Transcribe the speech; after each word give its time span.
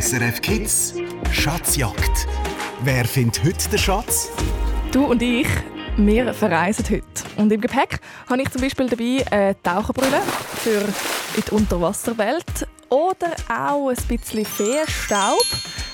SRF 0.00 0.40
Kids 0.42 0.94
Schatzjagd. 1.32 2.28
Wer 2.82 3.04
findet 3.04 3.42
heute 3.42 3.68
den 3.68 3.78
Schatz? 3.80 4.30
Du 4.92 5.04
und 5.06 5.20
ich, 5.20 5.48
wir 5.96 6.32
verreisen 6.34 6.84
heute. 6.88 7.02
Und 7.36 7.50
im 7.50 7.60
Gepäck 7.60 7.98
habe 8.30 8.42
ich 8.42 8.48
zum 8.50 8.60
Beispiel 8.60 8.88
dabei 8.88 9.24
eine 9.32 9.60
Taucherbrille 9.60 10.20
für 10.54 10.84
die 11.36 11.50
Unterwasserwelt 11.50 12.68
oder 12.90 13.34
auch 13.48 13.88
ein 13.88 13.96
bisschen 14.06 14.44
Feenstaub 14.44 15.44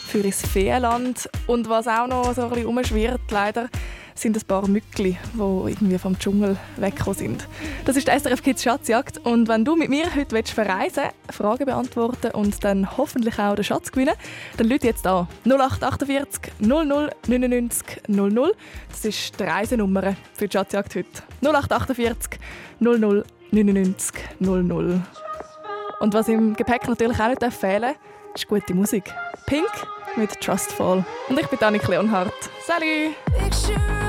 für 0.07 0.19
ins 0.19 0.47
Feenland. 0.47 1.27
Und 1.47 1.67
was 1.71 1.89
auch 1.89 2.07
noch 2.07 2.35
so 2.35 2.43
ein 2.43 2.51
bisschen 2.51 2.67
umschwirrt, 2.67 3.23
leider, 3.31 3.71
sind 4.15 4.37
ein 4.37 4.43
paar 4.47 4.67
Mückli, 4.69 5.19
die 5.33 5.71
irgendwie 5.71 5.99
vom 5.99 6.19
Dschungel 6.19 6.57
weggekommen 6.77 7.19
sind. 7.19 7.49
Das 7.85 7.97
ist 7.97 8.09
die 8.09 8.19
SRF 8.19 8.43
Kids 8.43 8.63
Schatzjagd. 8.63 9.19
Und 9.19 9.49
wenn 9.49 9.65
du 9.65 9.77
mit 9.77 9.91
mir 9.91 10.15
heute 10.15 10.43
verreisen 10.53 11.05
willst, 11.05 11.37
Fragen 11.37 11.67
beantworten 11.67 12.31
und 12.33 12.63
dann 12.65 12.97
hoffentlich 12.97 13.39
auch 13.39 13.55
den 13.55 13.65
Schatz 13.65 13.91
gewinnen, 13.91 14.15
dann 14.57 14.69
lüte 14.69 14.87
jetzt 14.87 15.07
an. 15.07 15.29
0848 15.45 16.53
00 16.61 17.11
99 17.27 18.03
00. 18.09 18.53
Das 18.89 19.05
ist 19.05 19.39
die 19.39 19.45
Reisenummer 19.45 20.17
für 20.35 20.49
die 20.49 20.57
Schatzjagd 20.57 20.95
heute. 20.95 21.23
0848 21.43 22.41
00 22.81 23.25
99 23.51 24.15
00. 24.39 25.03
Und 26.01 26.15
was 26.15 26.29
im 26.29 26.55
Gepäck 26.55 26.89
natürlich 26.89 27.19
auch 27.19 27.29
nicht 27.29 27.43
fehlen 27.53 27.83
darf, 27.83 27.97
ist 28.35 28.49
gute 28.49 28.75
Musik. 28.75 29.05
Pink 29.47 29.71
mit 30.17 30.41
Trustfall. 30.41 31.05
Und 31.29 31.41
ich 31.41 31.47
bin 31.47 31.59
Annik 31.61 31.87
Leonhardt. 31.89 32.51
Salut! 32.67 34.04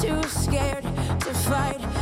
too 0.00 0.22
scared 0.24 0.84
to 1.20 1.34
fight. 1.34 1.99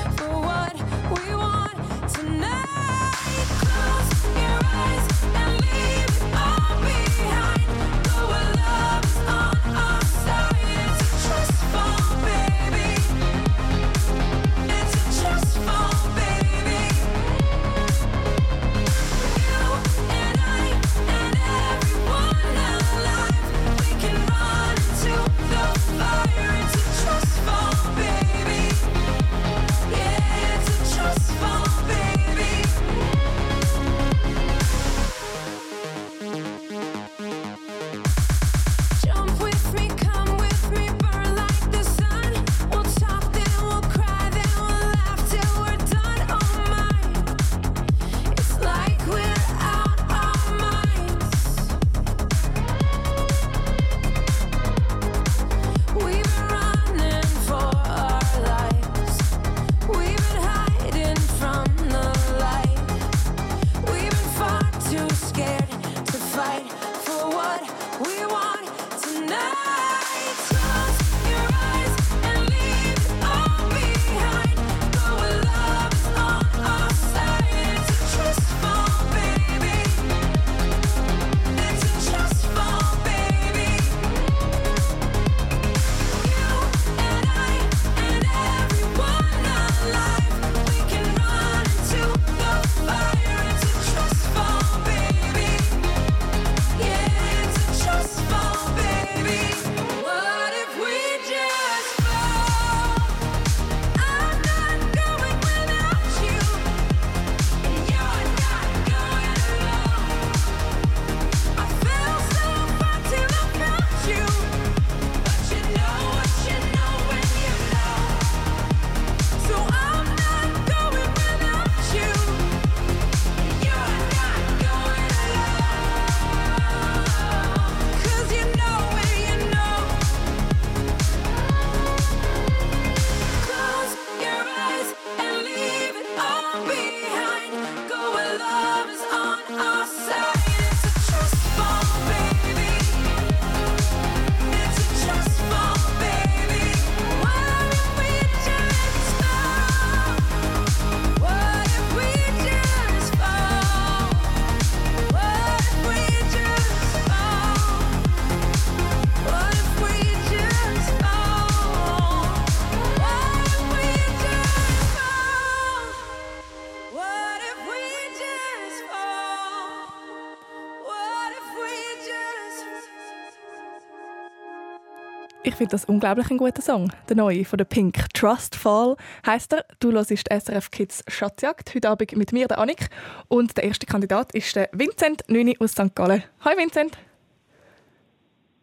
Finde 175.58 175.72
das 175.72 175.84
unglaublich 175.86 176.30
ein 176.30 176.38
guter 176.38 176.62
Song. 176.62 176.92
Der 177.08 177.16
neue 177.16 177.44
von 177.44 177.56
der 177.56 177.64
Pink. 177.64 178.14
Trust 178.14 178.54
Fall 178.54 178.96
heisst 179.26 179.52
er. 179.52 179.64
Du 179.80 179.90
hörst 179.90 180.10
SRF 180.10 180.70
Kids 180.70 181.02
Schatzjagd. 181.08 181.74
Heute 181.74 181.88
Abend 181.90 182.16
mit 182.16 182.32
mir, 182.32 182.46
der 182.46 182.58
Annik. 182.58 182.88
Und 183.26 183.56
der 183.56 183.64
erste 183.64 183.84
Kandidat 183.84 184.32
ist 184.34 184.54
der 184.54 184.68
Vincent 184.70 185.24
Nüni 185.28 185.56
aus 185.58 185.72
St. 185.72 185.96
Gallen. 185.96 186.22
Hi 186.44 186.56
Vincent. 186.56 186.96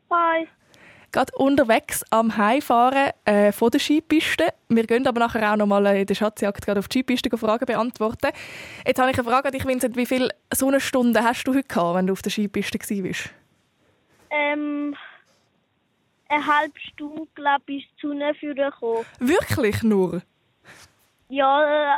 Hi. 0.09 0.47
Gerade 1.11 1.33
unterwegs 1.35 2.01
am 2.11 2.37
Heimfahren 2.37 3.09
äh, 3.25 3.51
von 3.51 3.71
der 3.71 3.79
Skipiste. 3.79 4.53
Wir 4.69 4.87
gehen 4.87 5.05
aber 5.05 5.19
nachher 5.19 5.51
auch 5.51 5.57
noch 5.57 5.67
mal 5.67 5.85
in 5.87 6.05
der 6.05 6.15
Schatzjagd 6.15 6.69
auf 6.69 6.87
die 6.87 6.99
Skipiste 6.99 7.37
Fragen 7.37 7.65
beantworten. 7.65 8.29
Jetzt 8.87 8.99
habe 9.01 9.11
ich 9.11 9.19
eine 9.19 9.27
Frage 9.27 9.47
an 9.49 9.51
dich, 9.51 9.65
Vincent. 9.65 9.97
Wie 9.97 10.05
viele 10.05 10.29
Sonnenstunden 10.53 11.21
hast 11.21 11.43
du 11.43 11.53
heute 11.53 11.67
gehabt, 11.67 11.97
wenn 11.97 12.07
du 12.07 12.13
auf 12.13 12.21
der 12.21 12.31
Skipiste 12.31 12.79
warst? 12.79 13.31
Ähm, 14.29 14.95
eine 16.35 16.45
halbe 16.45 16.79
Stunde, 16.79 17.27
glaube 17.35 17.63
ich, 17.67 17.87
bis 17.87 18.01
Sonne 18.01 18.33
gekommen. 18.33 19.05
Wirklich 19.19 19.83
nur? 19.83 20.21
Ja, 21.29 21.95
äh, 21.95 21.97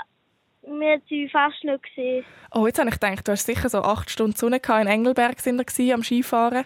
wir 0.63 0.93
haben 0.93 1.01
sie 1.09 1.29
fast 1.29 1.63
nicht 1.63 1.83
gesehen. 1.83 2.25
Oh, 2.53 2.65
jetzt 2.65 2.79
habe 2.79 2.89
ich 2.89 2.99
gedacht, 2.99 3.27
du 3.27 3.31
hast 3.31 3.45
sicher 3.45 3.69
so 3.69 3.81
acht 3.81 4.09
Stunden 4.09 4.35
Sonne 4.35 4.59
gehabt. 4.59 4.81
In 4.81 4.87
Engelberg 4.87 5.39
sind 5.39 5.57
wir 5.57 5.93
am 5.93 6.03
Skifahren. 6.03 6.65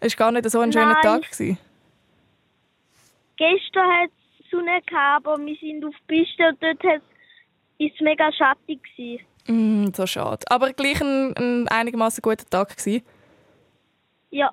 Es 0.00 0.18
war 0.18 0.26
gar 0.26 0.32
nicht 0.32 0.50
so 0.50 0.60
ein 0.60 0.72
schöner 0.72 0.94
Nein. 0.94 1.02
Tag. 1.02 1.30
Gewesen. 1.30 1.58
Gestern 3.36 3.88
hat 3.88 4.10
es 4.38 4.50
Sonne 4.50 4.80
gehabt, 4.86 5.26
aber 5.26 5.38
wir 5.38 5.56
sind 5.56 5.84
auf 5.84 5.94
der 6.08 6.16
Piste 6.16 6.48
und 6.48 6.62
dort 6.62 6.82
hat 6.84 7.02
es 7.78 8.00
mega 8.00 8.32
schattig 8.32 8.80
gewesen. 8.96 9.24
Mm, 9.46 9.92
so 9.94 10.06
schade. 10.06 10.44
Aber 10.48 10.72
gleich 10.72 11.00
ein, 11.00 11.34
ein 11.36 11.68
einigermaßen 11.68 12.22
guter 12.22 12.48
Tag 12.48 12.76
gewesen. 12.76 13.02
Ja, 14.30 14.50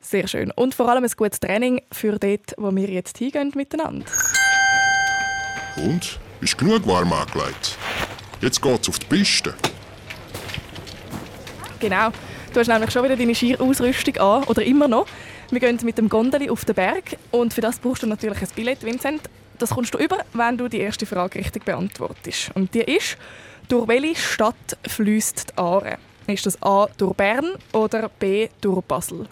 Sehr 0.00 0.26
schön. 0.26 0.50
Und 0.52 0.74
vor 0.74 0.88
allem 0.88 1.04
ein 1.04 1.10
gutes 1.16 1.40
Training 1.40 1.82
für 1.92 2.18
dort, 2.18 2.54
wo 2.56 2.74
wir 2.74 2.88
jetzt 2.88 3.18
hingehen 3.18 3.52
miteinander. 3.54 4.06
Und? 5.76 6.18
Ist 6.40 6.56
genug 6.56 6.86
warm 6.86 7.12
angelegt? 7.12 7.76
Jetzt 8.40 8.62
geht's 8.62 8.88
auf 8.88 8.98
die 8.98 9.06
Piste. 9.06 9.54
Genau. 11.78 12.10
Du 12.52 12.60
hast 12.60 12.68
nämlich 12.68 12.90
schon 12.90 13.04
wieder 13.04 13.16
deine 13.16 13.34
Skiausrüstung 13.34 14.16
an, 14.16 14.44
oder 14.44 14.62
immer 14.62 14.88
noch. 14.88 15.06
Wir 15.50 15.60
gehen 15.60 15.78
mit 15.82 15.98
dem 15.98 16.08
Gondeli 16.08 16.48
auf 16.48 16.64
den 16.64 16.74
Berg 16.74 17.16
und 17.30 17.52
für 17.52 17.60
das 17.60 17.78
brauchst 17.78 18.02
du 18.02 18.06
natürlich 18.06 18.40
ein 18.40 18.48
Billett, 18.56 18.82
Vincent. 18.82 19.22
Das 19.58 19.70
kommst 19.70 19.92
du 19.92 19.98
über, 19.98 20.24
wenn 20.32 20.56
du 20.56 20.68
die 20.68 20.80
erste 20.80 21.06
Frage 21.06 21.38
richtig 21.38 21.64
beantwortest. 21.64 22.50
Und 22.54 22.74
die 22.74 22.80
ist, 22.80 23.18
durch 23.68 23.86
welche 23.86 24.16
Stadt 24.16 24.78
fließt 24.88 25.50
die 25.50 25.58
Aare? 25.58 25.98
Ist 26.26 26.46
das 26.46 26.60
A 26.62 26.88
durch 26.96 27.14
Bern 27.14 27.52
oder 27.72 28.08
B 28.08 28.48
durch 28.60 28.82
Basel? 28.82 29.28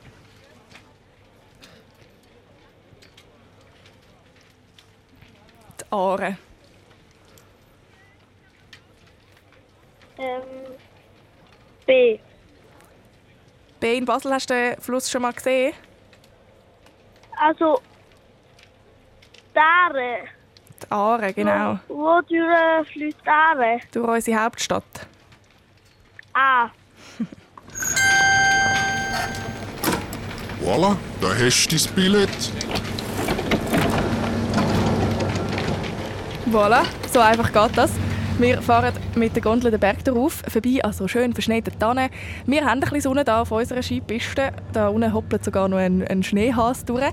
Aare. 5.90 6.36
ähm, 10.18 10.42
B. 11.86 12.18
B 13.80 13.96
in 13.96 14.04
Basel 14.04 14.32
hast 14.32 14.50
du 14.50 14.54
den 14.54 14.80
Fluss 14.80 15.10
schon 15.10 15.22
mal 15.22 15.32
gesehen? 15.32 15.72
Also, 17.40 17.80
Dare. 19.54 20.24
Die 20.82 20.90
Aare, 20.90 21.32
genau. 21.32 21.78
Wo 21.88 22.20
durch 22.22 22.88
fließt 22.92 23.18
Dare? 23.24 23.78
Durch 23.92 24.08
unsere 24.08 24.44
Hauptstadt. 24.44 24.84
A. 26.34 26.70
Voilà, 30.60 30.96
da 31.20 31.28
hast 31.28 31.68
du 31.68 31.76
dein 31.76 31.94
Billett. 31.94 32.52
Voilà, 36.50 36.82
so 37.12 37.20
einfach 37.20 37.52
geht 37.52 37.76
das. 37.76 37.90
Wir 38.38 38.62
fahren 38.62 38.94
mit 39.16 39.34
der 39.34 39.42
Gondel 39.42 39.70
den 39.70 39.80
Berg 39.80 40.02
darauf, 40.04 40.42
vorbei 40.48 40.82
an 40.82 40.94
so 40.94 41.06
schön 41.06 41.34
verschneiten 41.34 41.78
Tannen. 41.78 42.08
Wir 42.46 42.64
haben 42.64 42.74
ein 42.74 42.80
bisschen 42.80 43.02
Sonne 43.02 43.22
da 43.22 43.42
auf 43.42 43.50
unserer 43.52 43.82
Skipiste. 43.82 44.52
Da 44.72 44.88
unten 44.88 45.12
hoppelt 45.12 45.44
sogar 45.44 45.68
noch 45.68 45.76
ein, 45.76 46.06
ein 46.08 46.22
Schneehas 46.22 46.86
durch. 46.86 47.04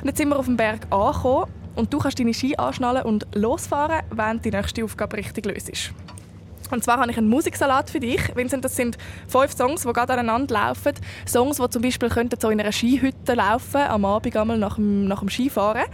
Und 0.00 0.06
jetzt 0.06 0.18
sind 0.18 0.28
wir 0.28 0.38
auf 0.38 0.44
dem 0.44 0.56
Berg 0.56 0.86
angekommen 0.90 1.46
und 1.74 1.92
du 1.92 1.98
kannst 1.98 2.20
deine 2.20 2.32
Ski 2.32 2.54
anschnallen 2.56 3.02
und 3.02 3.26
losfahren, 3.34 4.02
wenn 4.10 4.40
die 4.42 4.52
nächste 4.52 4.84
Aufgabe 4.84 5.16
richtig 5.16 5.44
löst. 5.46 5.92
Und 6.70 6.84
zwar 6.84 6.98
habe 6.98 7.10
ich 7.10 7.18
einen 7.18 7.28
Musiksalat 7.28 7.90
für 7.90 7.98
dich. 7.98 8.20
Vincent, 8.36 8.64
das 8.64 8.76
sind 8.76 8.96
fünf 9.26 9.56
Songs, 9.56 9.82
die 9.82 9.92
gerade 9.92 10.12
aneinander 10.12 10.54
laufen. 10.54 10.92
Songs, 11.26 11.56
die 11.56 11.68
zum 11.68 11.82
Beispiel 11.82 12.10
so 12.38 12.48
in 12.48 12.60
einer 12.60 12.70
Skihütte 12.70 13.34
laufen, 13.34 13.80
am 13.80 14.04
Abend 14.04 14.36
einmal 14.36 14.58
nach 14.58 14.76
dem, 14.76 15.08
nach 15.08 15.18
dem 15.18 15.30
Skifahren. 15.30 15.84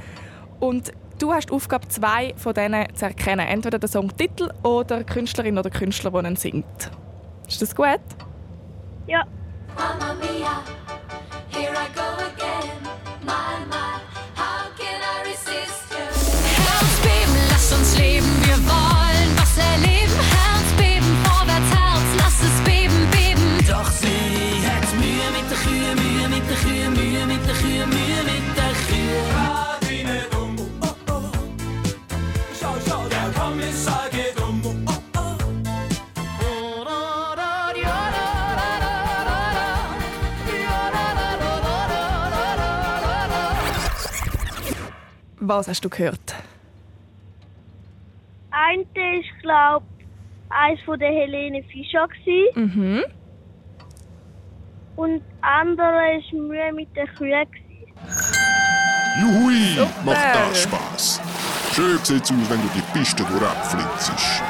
Und 0.59 0.93
du 1.21 1.33
hast 1.33 1.51
die 1.51 1.53
Aufgabe, 1.53 1.87
zwei 1.89 2.35
von 2.37 2.55
denen 2.55 2.95
zu 2.95 3.05
erkennen. 3.05 3.47
Entweder 3.47 3.79
den 3.79 3.89
Songtitel 3.89 4.51
oder 4.63 4.99
die 4.99 5.05
Künstlerin 5.05 5.59
oder 5.59 5.71
Künstler, 5.71 6.11
der 6.11 6.25
ihn 6.25 6.37
singt. 6.37 6.91
Ist 7.47 7.63
das 7.63 7.75
gut? 7.75 8.01
Ja, 9.07 9.25
Mamma 9.77 10.15
mia, 10.15 10.63
here 11.49 11.73
I 11.73 11.89
go 11.95 12.07
again. 12.25 12.71
My, 13.25 13.59
my, 13.69 14.01
how 14.37 14.71
can 14.77 15.01
I 15.01 15.29
resist 15.29 15.91
you? 15.91 16.05
Herzbeben, 16.67 17.37
lass 17.51 17.73
uns 17.73 17.99
leben, 17.99 18.27
wir 18.45 18.59
wollen 18.69 19.31
was 19.37 19.57
erleben. 19.59 20.15
Herzbeben, 20.37 21.17
vorwärts, 21.25 21.71
Herz, 21.75 22.09
lass 22.19 22.43
es 22.43 22.61
beben, 22.65 23.09
beben. 23.11 23.65
Doch 23.69 23.91
sie 23.91 24.63
hat 24.67 24.87
Mühe 24.99 25.29
mit 25.35 25.51
der 25.51 25.59
Kühe, 25.59 25.95
Mühe 25.97 26.29
mit 26.29 26.49
der 26.49 26.57
Kühe, 26.57 26.91
Was 45.41 45.69
hast 45.69 45.85
du 45.85 45.89
gehört? 45.89 46.35
eine 48.51 48.83
ist, 48.83 49.29
glaube 49.43 49.87
eins 50.51 50.81
von 50.85 50.99
der 50.99 51.11
Helene 51.11 51.63
Fischer 51.65 52.09
gewesen. 52.09 52.73
Mhm. 52.75 53.05
und 54.97 55.23
andere 55.41 56.19
ist 56.19 56.33
Mühe 56.33 56.73
mit 56.75 56.95
der 56.97 57.07
Kühe 57.07 57.47
gewesen. 57.47 57.93
Juhui, 59.21 59.77
Super. 59.77 59.91
macht 60.05 60.35
das 60.35 60.63
Spaß. 60.63 61.21
Schön 61.75 61.99
sieht's 61.99 62.31
aus, 62.31 62.51
wenn 62.51 62.61
du 62.61 62.69
die 62.75 62.99
Piste 62.99 63.23
durchflitzest. 63.25 64.43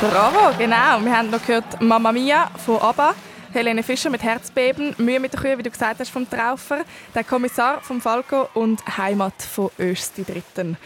Bravo, 0.00 0.56
genau. 0.58 1.00
Wir 1.04 1.16
haben 1.16 1.30
noch 1.30 1.44
gehört 1.44 1.80
Mamma 1.80 2.12
Mia 2.12 2.46
von 2.56 2.78
ABBA, 2.80 3.14
Helene 3.52 3.82
Fischer 3.82 4.10
mit 4.10 4.22
Herzbeben, 4.22 4.94
Mühe 4.98 5.18
mit 5.18 5.32
der 5.32 5.40
Kühe, 5.40 5.58
wie 5.58 5.64
du 5.64 5.70
gesagt 5.70 5.98
hast, 5.98 6.10
vom 6.10 6.28
Traufer, 6.28 6.84
der 7.16 7.24
Kommissar 7.24 7.80
vom 7.80 8.00
Falco 8.00 8.48
und 8.54 8.80
Heimat 8.96 9.42
von 9.42 9.70
Öst 9.76 10.16
die 10.16 10.24
Dritten. 10.24 10.76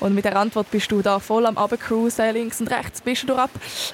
Und 0.00 0.14
mit 0.14 0.26
der 0.26 0.36
Antwort 0.36 0.70
bist 0.70 0.92
du 0.92 1.00
da 1.00 1.18
voll 1.18 1.46
am 1.46 1.56
Abcruisen, 1.56 2.34
links 2.34 2.60
und 2.60 2.70
rechts 2.70 3.00
bist 3.00 3.26
du 3.26 3.34
ab. 3.34 3.48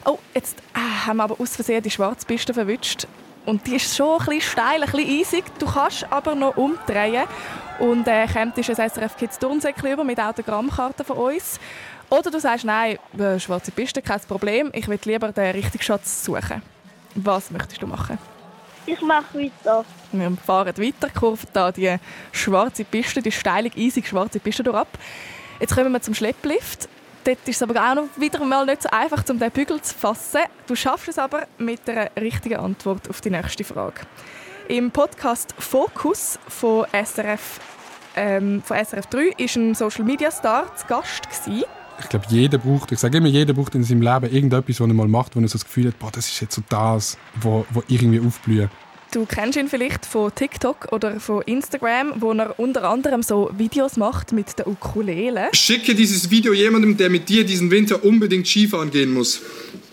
Oh, 0.05 0.19
jetzt 0.35 0.59
äh, 0.75 1.07
haben 1.07 1.19
wir 1.19 1.25
aber 1.25 1.41
aus 1.41 1.55
Versehen 1.55 1.85
die 1.85 1.91
schwarze 1.91 2.27
Piste 2.27 2.53
verwünscht. 2.53 3.07
Und 3.47 3.65
die 3.69 3.77
ist 3.77 3.97
schon 3.97 4.19
ein 4.19 4.27
bisschen 4.27 4.41
steil, 4.41 4.83
ein 4.83 4.91
bisschen 4.91 5.21
eisig. 5.21 5.45
Du 5.61 5.67
kannst 5.67 6.05
aber 6.11 6.35
noch 6.35 6.57
umdrehen 6.57 7.27
und 7.79 8.09
äh, 8.09 8.27
kommst 8.27 8.71
ein 8.71 8.91
SRF 8.91 9.17
Kids 9.19 9.39
Turnsäckchen 9.39 9.93
über 9.93 10.03
mit 10.03 10.19
Autogrammkarten 10.19 11.07
von 11.07 11.17
uns. 11.17 11.61
Oder 12.09 12.33
du 12.33 12.41
sagst, 12.41 12.65
nein, 12.65 12.99
äh, 13.17 13.39
schwarze 13.39 13.71
Piste, 13.71 14.03
kein 14.03 14.21
Problem, 14.23 14.71
ich 14.75 14.89
will 14.89 14.99
lieber 15.05 15.31
den 15.31 15.53
richtigen 15.53 15.85
Schatz 15.85 16.25
suchen. 16.25 16.61
Was 17.15 17.51
möchtest 17.51 17.83
du 17.83 17.87
machen? 17.87 18.19
Ich 18.87 19.01
mache 19.03 19.39
weiter. 19.39 19.85
Wir 20.13 20.31
fahren 20.45 20.77
weiter, 20.77 21.11
kurven 21.11 21.49
da 21.53 21.71
die 21.71 21.97
schwarze 22.33 22.85
Piste, 22.85 23.23
die 23.23 23.33
steilig, 23.33 23.75
eisig 23.77 24.09
schwarze 24.09 24.41
Piste 24.41 24.63
durch 24.63 24.77
ab. 24.77 24.89
Jetzt 25.61 25.75
kommen 25.75 25.93
wir 25.93 26.01
zum 26.01 26.15
Schlepplift. 26.15 26.89
Dort 27.25 27.47
ist 27.47 27.57
es 27.57 27.63
aber 27.63 27.79
auch 27.79 27.95
noch 27.95 28.09
wieder 28.17 28.43
mal 28.45 28.65
nicht 28.65 28.83
so 28.83 28.89
einfach, 28.91 29.23
um 29.29 29.39
den 29.39 29.51
Bügel 29.51 29.81
zu 29.83 29.95
fassen. 29.95 30.41
Du 30.67 30.75
schaffst 30.75 31.09
es 31.09 31.19
aber 31.19 31.47
mit 31.59 31.87
der 31.87 32.11
richtigen 32.19 32.57
Antwort 32.57 33.11
auf 33.11 33.21
die 33.21 33.31
nächste 33.31 33.63
Frage. 33.63 34.01
Im 34.69 34.91
Podcast 34.91 35.55
Focus 35.59 36.39
von 36.49 36.87
SRF, 36.93 37.61
ähm, 38.17 38.63
von 38.63 38.77
SRF 38.79 39.07
3 39.07 39.35
ist 39.37 39.57
ein 39.57 39.75
Social 39.75 40.05
Media 40.05 40.31
Star 40.31 40.75
zu 40.77 40.87
Gast 40.87 41.29
gewesen. 41.29 41.65
Ich 42.03 42.09
glaube, 42.09 42.27
jeder 42.29 42.59
braucht, 42.59 42.93
ich 42.93 42.99
sage 42.99 43.19
immer, 43.19 43.29
jeder 43.29 43.53
braucht 43.53 43.75
in 43.75 43.85
seinem 43.85 44.03
Leben 44.03 44.35
irgendetwas, 44.35 44.81
was 44.81 44.89
er 44.89 44.95
mal 44.95 45.09
macht, 45.09 45.37
wo 45.37 45.41
er 45.41 45.49
so 45.49 45.53
das 45.53 45.65
Gefühl 45.65 45.89
hat, 45.89 45.99
boah, 45.99 46.11
das 46.11 46.29
ist 46.29 46.41
jetzt 46.41 46.55
so 46.55 46.63
das, 46.69 47.19
wo, 47.41 47.65
wo 47.71 47.83
irgendwie 47.89 48.21
aufblüht. 48.21 48.69
Du 49.13 49.27
kennst 49.27 49.59
ihn 49.59 49.67
vielleicht 49.67 50.07
von 50.07 50.33
TikTok 50.33 50.93
oder 50.93 51.19
von 51.19 51.43
Instagram, 51.43 52.15
wo 52.21 52.33
er 52.33 52.59
unter 52.61 52.89
anderem 52.89 53.25
so 53.25 53.51
Videos 53.57 53.97
macht 53.97 54.33
mit 54.33 54.57
der 54.57 54.69
Ukulele. 54.69 55.49
Schicke 55.53 55.97
dieses 55.97 56.31
Video 56.31 56.53
jemandem, 56.53 56.97
der 56.97 57.11
mit 57.11 57.29
dir 57.29 57.45
diesen 57.45 57.73
Winter 57.73 58.05
unbedingt 58.05 58.47
Skifahren 58.47 58.93
gehen 58.93 59.13
muss. 59.13 59.41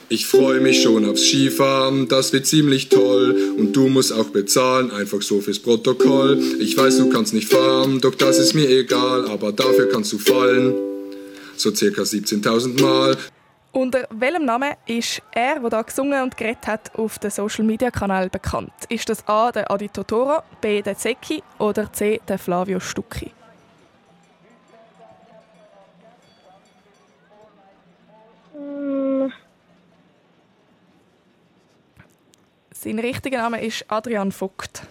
Ich 0.10 0.28
freue 0.28 0.62
mich 0.62 0.84
schon 0.84 1.04
aufs 1.04 1.24
Skifahren, 1.24 2.08
das 2.08 2.32
wird 2.32 2.46
ziemlich 2.46 2.90
toll. 2.90 3.36
Und 3.58 3.76
du 3.76 3.88
musst 3.88 4.14
auch 4.14 4.30
bezahlen, 4.30 4.92
einfach 4.92 5.24
so 5.24 5.42
fürs 5.42 5.60
Protokoll. 5.60 6.40
Ich 6.60 6.78
weiß, 6.78 7.00
du 7.00 7.10
kannst 7.10 7.34
nicht 7.34 7.50
fahren, 7.50 8.00
doch 8.00 8.14
das 8.14 8.38
ist 8.38 8.54
mir 8.54 8.70
egal, 8.70 9.28
aber 9.30 9.52
dafür 9.52 9.90
kannst 9.90 10.14
du 10.14 10.20
fallen. 10.20 10.76
So 11.58 11.74
circa 11.74 12.04
17.000 12.04 12.82
Mal. 12.82 13.18
Unter 13.72 14.08
welchem 14.12 14.46
Namen 14.46 14.74
ist 14.86 15.22
er, 15.32 15.60
der 15.60 15.70
da 15.70 15.82
gesungen 15.82 16.22
und 16.24 16.38
geredet 16.38 16.68
hat, 16.68 16.96
auf 16.96 17.20
den 17.20 17.32
Social 17.32 17.66
Media 17.66 17.92
Kanal 17.92 18.30
bekannt? 18.30 18.72
Ist 18.90 19.10
das 19.10 19.28
A 19.28 19.52
der 19.52 19.70
Adi 19.70 19.90
Totoro, 19.90 20.42
B 20.62 20.82
der 20.82 20.98
Zecchi 20.98 21.44
oder 21.60 21.92
C 21.92 22.22
der 22.28 22.40
Flavio 22.40 22.80
Stucchi? 22.80 23.32
Hm, 28.54 29.32
Sein 32.72 33.00
richtiger 33.00 33.40
Name 33.40 33.66
ist 33.66 33.86
Adrian 33.88 34.32
Vogt. 34.32 34.84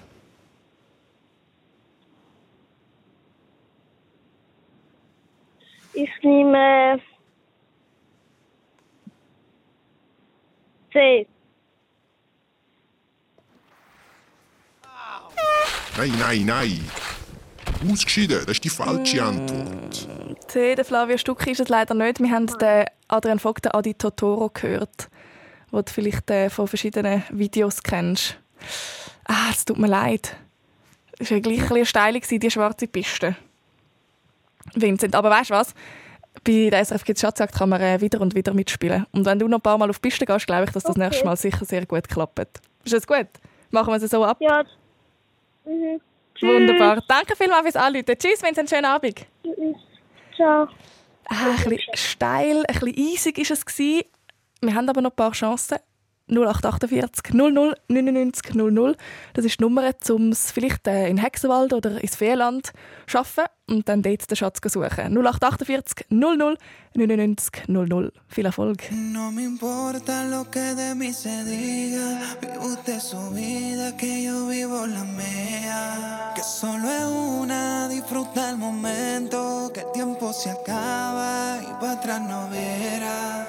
Ich 5.97 6.11
nehme 6.23 7.01
C. 10.93 11.27
Nein, 15.97 16.13
nein, 16.19 16.45
nein. 16.45 16.91
Ausgeschieden, 17.91 18.41
das 18.41 18.57
ist 18.57 18.65
die 18.65 18.69
falsche 18.69 19.23
Antwort. 19.23 20.07
C, 20.49 20.75
der 20.75 20.85
Flavio 20.85 21.17
Stucki 21.17 21.53
ist 21.53 21.61
es 21.61 21.71
leider 21.71 21.95
nicht. 21.95 22.21
Wir 22.21 22.31
haben 22.31 22.47
den 22.47 22.85
Adrian 23.09 23.39
Vogt, 23.39 23.65
den 23.65 23.73
Adi 23.73 23.95
Totoro, 23.95 24.51
gehört, 24.51 25.09
den 25.73 25.83
du 25.83 25.91
vielleicht 25.91 26.31
äh, 26.31 26.51
von 26.51 26.69
verschiedenen 26.69 27.23
Videos 27.31 27.83
kennst. 27.83 28.39
Ah, 29.25 29.49
es 29.51 29.65
tut 29.65 29.79
mir 29.79 29.89
leid. 29.89 30.37
Es 31.19 31.31
war 31.31 31.39
ja 31.39 31.43
gleich 31.43 31.63
ein 31.63 31.69
bisschen 31.69 31.87
steil, 31.87 32.21
die 32.21 32.51
schwarze 32.51 32.87
Piste. 32.87 33.35
Vincent, 34.75 35.15
aber 35.15 35.31
weißt 35.31 35.51
du 35.51 35.55
was? 35.55 35.75
Bei 36.45 36.69
der 36.71 36.85
SRF 36.85 37.05
Kids 37.05 37.21
Schatzjagd 37.21 37.55
kann 37.55 37.69
man 37.71 37.81
äh, 37.81 38.01
wieder 38.01 38.21
und 38.21 38.35
wieder 38.35 38.53
mitspielen. 38.53 39.07
Und 39.13 39.25
wenn 39.25 39.39
du 39.39 39.49
noch 39.49 39.59
ein 39.59 39.63
paar 39.63 39.79
Mal 39.79 39.89
auf 39.91 39.99
die 39.99 40.09
Piste 40.09 40.27
gehst, 40.27 40.47
glaube 40.47 40.65
ich, 40.65 40.71
dass 40.71 40.83
das 40.83 40.91
Okay. 40.97 41.05
nächste 41.05 41.25
Mal 41.25 41.37
sicher 41.37 41.65
sehr 41.65 41.87
gut 41.87 42.09
klappt. 42.09 42.61
Ist 42.85 42.93
das 42.93 43.07
gut? 43.07 43.27
Machen 43.71 43.93
wir 43.93 44.03
es 44.03 44.11
so 44.11 44.25
ab? 44.25 44.37
Ja. 44.41 44.65
Mhm. 45.65 46.01
Wunderbar. 46.43 47.03
Danke 47.09 47.35
vielmals 47.37 47.63
fürs 47.63 47.77
Anrufen. 47.77 48.15
Tschüss, 48.19 48.43
Vincent, 48.43 48.69
schönen 48.69 48.85
Abend. 48.85 49.27
Tschüss. 49.43 49.77
Ciao. 50.37 50.69
Ah, 51.29 51.35
ein 51.59 51.71
bisschen 51.71 51.81
steil, 51.95 52.59
ein 52.69 52.79
bisschen 52.81 52.95
eisig 53.15 53.39
war 53.39 53.51
es. 53.51 53.65
gewesen. 53.67 54.03
Wir 54.61 54.75
haben 54.75 54.89
aber 54.89 55.01
noch 55.01 55.11
ein 55.11 55.17
paar 55.17 55.33
Chancen. 55.33 55.79
0848 56.29 57.33
00 57.35 57.75
99 57.89 58.55
00. 58.55 58.97
Das 59.35 59.45
ist 59.45 59.59
die 59.61 59.63
Nummer, 59.63 59.93
um 60.11 60.31
es 60.31 60.51
vielleicht 60.51 60.87
äh, 60.89 61.09
in 61.09 61.19
Hexenwald 61.19 61.73
oder 61.73 62.01
ins 62.01 62.17
Feenland 62.17 62.67
zu 62.67 62.73
schaffen 63.07 63.45
und 63.69 63.89
dann 63.89 64.03
dort 64.03 64.31
den 64.31 64.37
Schatz 64.37 64.61
suchen. 64.73 65.13
0848 65.13 66.07
00 66.11 66.57
99 66.95 67.63
00. 67.69 68.13
Viel 68.29 68.47
Erfolg. 68.47 68.91
No 68.91 69.31
me 69.31 69.43
importa 69.45 70.25
lo 70.25 70.51
que 70.51 70.75
de 70.75 70.95
mí 70.95 71.13
se 71.13 71.45
diga, 71.45 72.37
vive 72.41 72.59
usted 72.59 73.01
su 73.01 73.31
vida, 73.31 73.97
que 73.97 74.25
yo 74.25 74.47
vivo 74.47 74.87
la 74.87 75.05
mía. 75.05 76.33
Que 76.35 76.43
solo 76.43 76.89
es 76.91 77.05
una, 77.05 77.89
disfruta 77.89 78.51
el 78.51 78.57
momento, 78.57 79.71
que 79.75 79.81
el 79.81 79.93
tiempo 79.93 80.33
se 80.33 80.51
acaba 80.51 81.59
y 81.63 81.81
para 81.81 81.93
atrás 81.93 82.21
no 82.23 82.49
verá. 82.51 83.47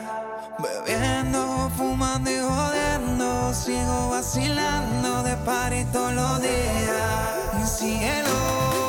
Bebiendo, 0.59 1.71
fumando 1.77 2.31
y 2.31 2.39
jodiendo, 2.39 3.53
sigo 3.53 4.09
vacilando 4.09 5.24
de 5.24 5.36
party 5.38 5.86
todos 5.93 6.13
los 6.13 6.41
días. 6.41 7.62
Y 7.62 7.67
cielo. 7.67 8.87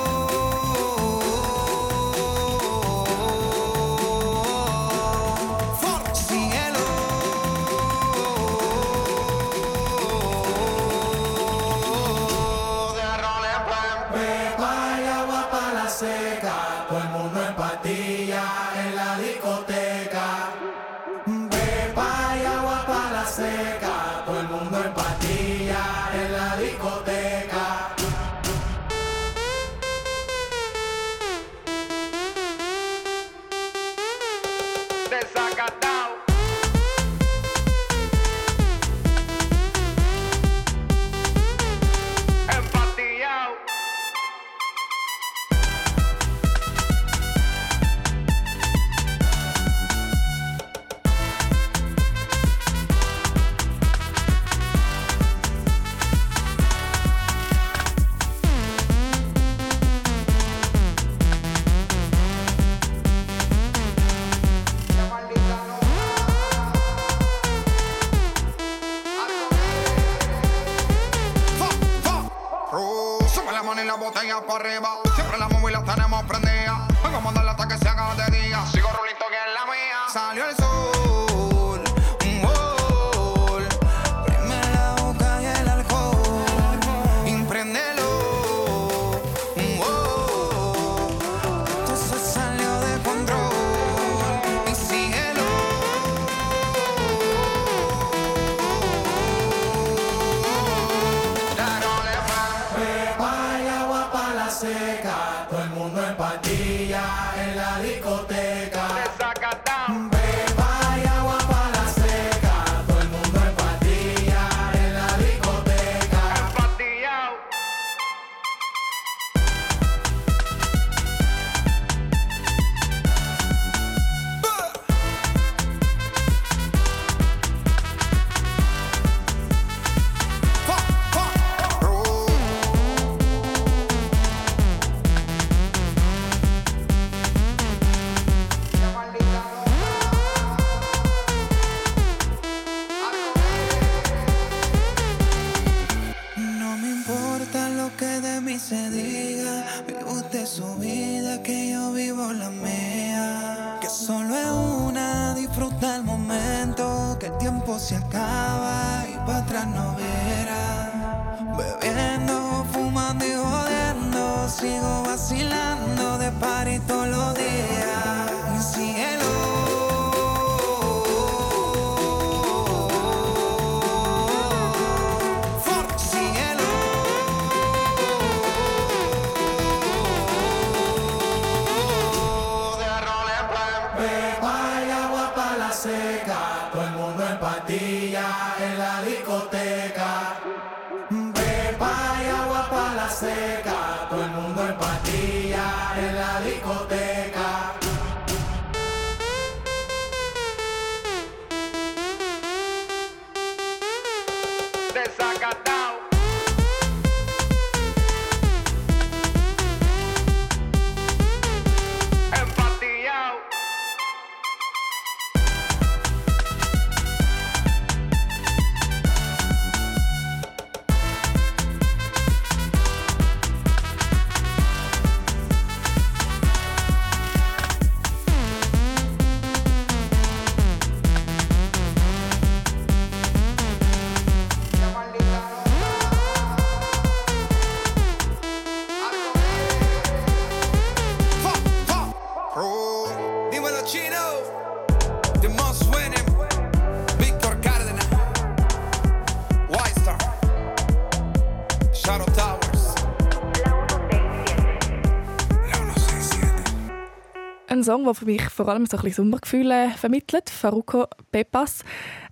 Song, 257.88 258.04
der 258.04 258.12
für 258.12 258.26
mich 258.26 258.42
vor 258.50 258.68
allem 258.68 258.84
so 258.84 258.98
ein 258.98 259.02
bisschen 259.02 259.24
Sommergefühle 259.24 259.92
vermittelt. 259.96 260.50
Faruko 260.50 261.06
Pepas. 261.32 261.82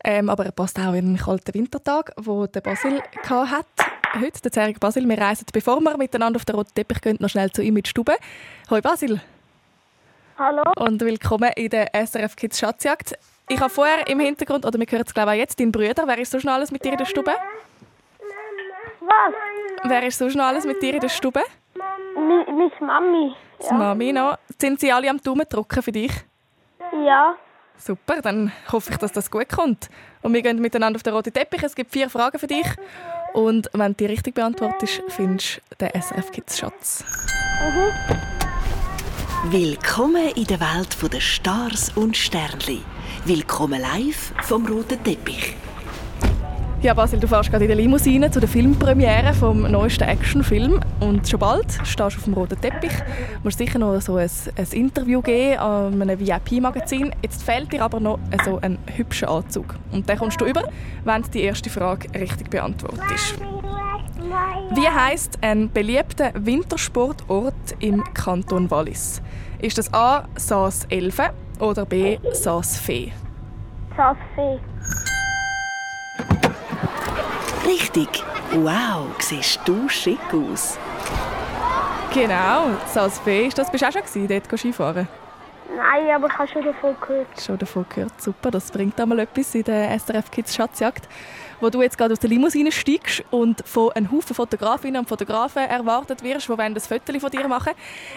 Ähm, 0.04 0.28
aber 0.28 0.44
er 0.44 0.52
passt 0.52 0.78
auch 0.78 0.92
in 0.92 1.06
einen 1.06 1.16
kalten 1.16 1.54
Wintertag, 1.54 2.12
wo 2.18 2.46
der 2.46 2.60
Basil 2.60 3.00
hat. 3.26 3.66
Heute, 4.20 4.42
der 4.42 4.52
Zerg 4.52 4.78
Basil. 4.78 5.08
Wir 5.08 5.16
reisen, 5.16 5.46
bevor 5.50 5.80
wir 5.80 5.96
miteinander 5.96 6.36
auf 6.36 6.44
den 6.44 6.56
roten 6.56 6.75
Teppich 6.75 7.00
gehen, 7.00 7.16
noch 7.20 7.30
schnell 7.30 7.50
zu 7.52 7.62
ihm 7.62 7.75
in 7.75 7.84
die 7.84 7.88
Stube. 7.88 8.16
Hoi 8.68 8.82
Basil. 8.82 9.18
Hallo. 10.38 10.62
Und 10.76 11.00
willkommen 11.00 11.50
in 11.56 11.70
der 11.70 11.88
SRF 11.94 12.36
Kids 12.36 12.58
Schatzjagd. 12.58 13.14
Ich 13.48 13.58
habe 13.58 13.70
vorher 13.70 14.06
im 14.08 14.20
Hintergrund, 14.20 14.66
oder 14.66 14.78
wir 14.78 14.86
hören 14.86 15.04
es 15.06 15.14
glaube 15.14 15.30
ich 15.30 15.36
auch 15.36 15.40
jetzt, 15.40 15.58
deinen 15.58 15.72
Brüder. 15.72 16.06
Wer 16.06 16.18
ist 16.18 16.32
so 16.32 16.38
schnell 16.38 16.52
alles 16.52 16.70
mit 16.70 16.84
dir 16.84 16.92
in 16.92 16.98
der 16.98 17.06
Stube? 17.06 17.32
Was? 19.00 19.34
Wer 19.84 20.06
ist 20.06 20.18
so 20.18 20.28
schnell 20.28 20.44
alles 20.44 20.66
mit 20.66 20.82
dir 20.82 20.92
in 20.92 21.00
der 21.00 21.08
Stube? 21.08 21.40
Mich 22.16 22.73
Mami. 22.80 23.35
Die 23.61 23.75
Mami 23.75 24.12
noch. 24.12 24.38
Sind 24.58 24.80
sie 24.80 24.90
alle 24.90 25.11
am 25.11 25.20
Daumen 25.20 25.46
drücken 25.49 25.82
für 25.82 25.92
dich? 25.92 26.12
Ja. 27.04 27.37
Super, 27.76 28.23
dann 28.23 28.52
hoffe 28.73 28.92
ich, 28.92 28.96
dass 28.96 29.12
das 29.12 29.30
gut 29.30 29.49
kommt. 29.50 29.90
Und 30.23 30.32
wir 30.32 30.40
gehen 30.40 30.61
miteinander 30.61 30.96
auf 30.96 31.02
den 31.02 31.12
roten 31.12 31.32
Teppich. 31.32 31.62
Es 31.62 31.75
gibt 31.75 31.92
vier 31.92 32.08
Fragen 32.08 32.38
für 32.38 32.46
dich. 32.46 32.66
Und 33.35 33.68
wenn 33.75 33.92
du 33.92 33.96
die 33.99 34.06
richtig 34.06 34.35
beantwortest, 34.35 35.02
findest 35.08 35.61
du 35.70 35.87
den 35.87 36.00
SRF 36.00 36.32
Kids 36.32 36.58
Schatz. 36.58 37.04
Willkommen 39.50 40.28
in 40.37 40.44
der 40.44 40.58
Welt 40.61 41.12
der 41.12 41.20
Stars 41.20 41.92
und 41.96 42.16
Sternli. 42.16 42.82
Willkommen 43.26 43.80
live 43.80 44.32
vom 44.42 44.64
roten 44.66 45.02
Teppich. 45.04 45.54
Ja, 46.83 46.92
Basil, 46.92 47.18
du 47.18 47.26
fährst 47.26 47.50
gerade 47.50 47.64
in 47.64 47.68
der 47.68 47.76
Limousine 47.76 48.30
zu 48.30 48.38
der 48.38 48.49
Filmpremiere 48.49 49.33
vom 49.33 49.62
neuesten 49.62 50.04
Actionfilm 50.04 50.78
und 51.00 51.26
schon 51.26 51.40
bald 51.40 51.73
stehst 51.73 51.99
du 51.99 52.04
auf 52.04 52.25
dem 52.25 52.35
roten 52.35 52.61
Teppich. 52.61 52.92
Du 52.92 53.40
musst 53.45 53.59
sicher 53.59 53.78
noch 53.78 53.99
so 54.00 54.16
ein, 54.16 54.30
ein 54.56 54.66
Interview 54.73 55.23
geben 55.23 55.59
an 55.59 56.02
einem 56.02 56.21
VIP-Magazin. 56.21 57.12
Jetzt 57.23 57.42
fehlt 57.42 57.73
dir 57.73 57.83
aber 57.83 57.99
noch 57.99 58.18
so 58.45 58.59
ein 58.61 58.78
hübscher 58.95 59.30
Anzug. 59.30 59.75
Und 59.90 60.06
den 60.06 60.18
kommst 60.18 60.38
du 60.38 60.45
über, 60.45 60.64
wenn 61.04 61.23
du 61.23 61.30
die 61.30 61.42
erste 61.42 61.71
Frage 61.71 62.09
richtig 62.14 62.50
beantwortest. 62.50 63.37
Wie 64.75 64.88
heißt 64.88 65.38
ein 65.40 65.71
beliebter 65.71 66.33
Wintersportort 66.35 67.54
im 67.80 68.04
Kanton 68.12 68.71
Wallis? 68.71 69.23
Ist 69.61 69.78
das 69.78 69.92
A. 69.95 70.29
Saas 70.37 70.85
Elfen 70.90 71.31
oder 71.59 71.87
B. 71.87 72.18
Saas 72.33 72.77
Fee? 72.77 73.12
Sassfee. 73.96 74.61
Richtig. 77.66 78.09
Wow, 78.52 79.09
siehst 79.18 79.61
du 79.64 79.88
schick 79.88 80.20
aus. 80.33 80.79
Genau, 82.14 82.70
Saas 82.87 83.18
Fee. 83.18 83.48
Ist 83.48 83.59
das 83.59 83.70
bist 83.70 83.83
du 83.83 83.88
auch 83.88 83.92
schon 83.92 84.02
gewesen, 84.02 84.29
dort 84.29 84.59
Skifahren? 84.59 85.09
Nein, 85.76 86.11
aber 86.14 86.29
ich 86.29 86.38
habe 86.38 86.48
schon 86.48 86.64
davon 86.64 86.96
gehört. 87.00 87.26
Schon 87.44 87.59
davon 87.59 87.85
gehört. 87.88 88.22
Super, 88.22 88.50
das 88.50 88.70
bringt 88.70 88.98
einmal 89.00 89.18
etwas 89.18 89.55
in 89.55 89.64
der 89.64 89.98
SRF 89.98 90.31
Kids 90.31 90.55
Schatzjagd, 90.55 91.09
wo 91.61 91.68
du 91.68 91.83
jetzt 91.83 91.98
gerade 91.98 92.12
aus 92.12 92.20
der 92.20 92.31
Limousine 92.31 92.70
steigst 92.70 93.24
und 93.31 93.66
von 93.66 93.92
einem 93.92 94.11
Haufen 94.12 94.35
Fotografinnen 94.35 95.00
und 95.00 95.09
Fotografen 95.09 95.64
erwartet 95.64 96.22
wirst, 96.22 96.48
die 96.48 96.52
ein 96.52 96.81
Foto 96.81 97.20
von 97.20 97.31
dir 97.31 97.48
machen. 97.48 97.72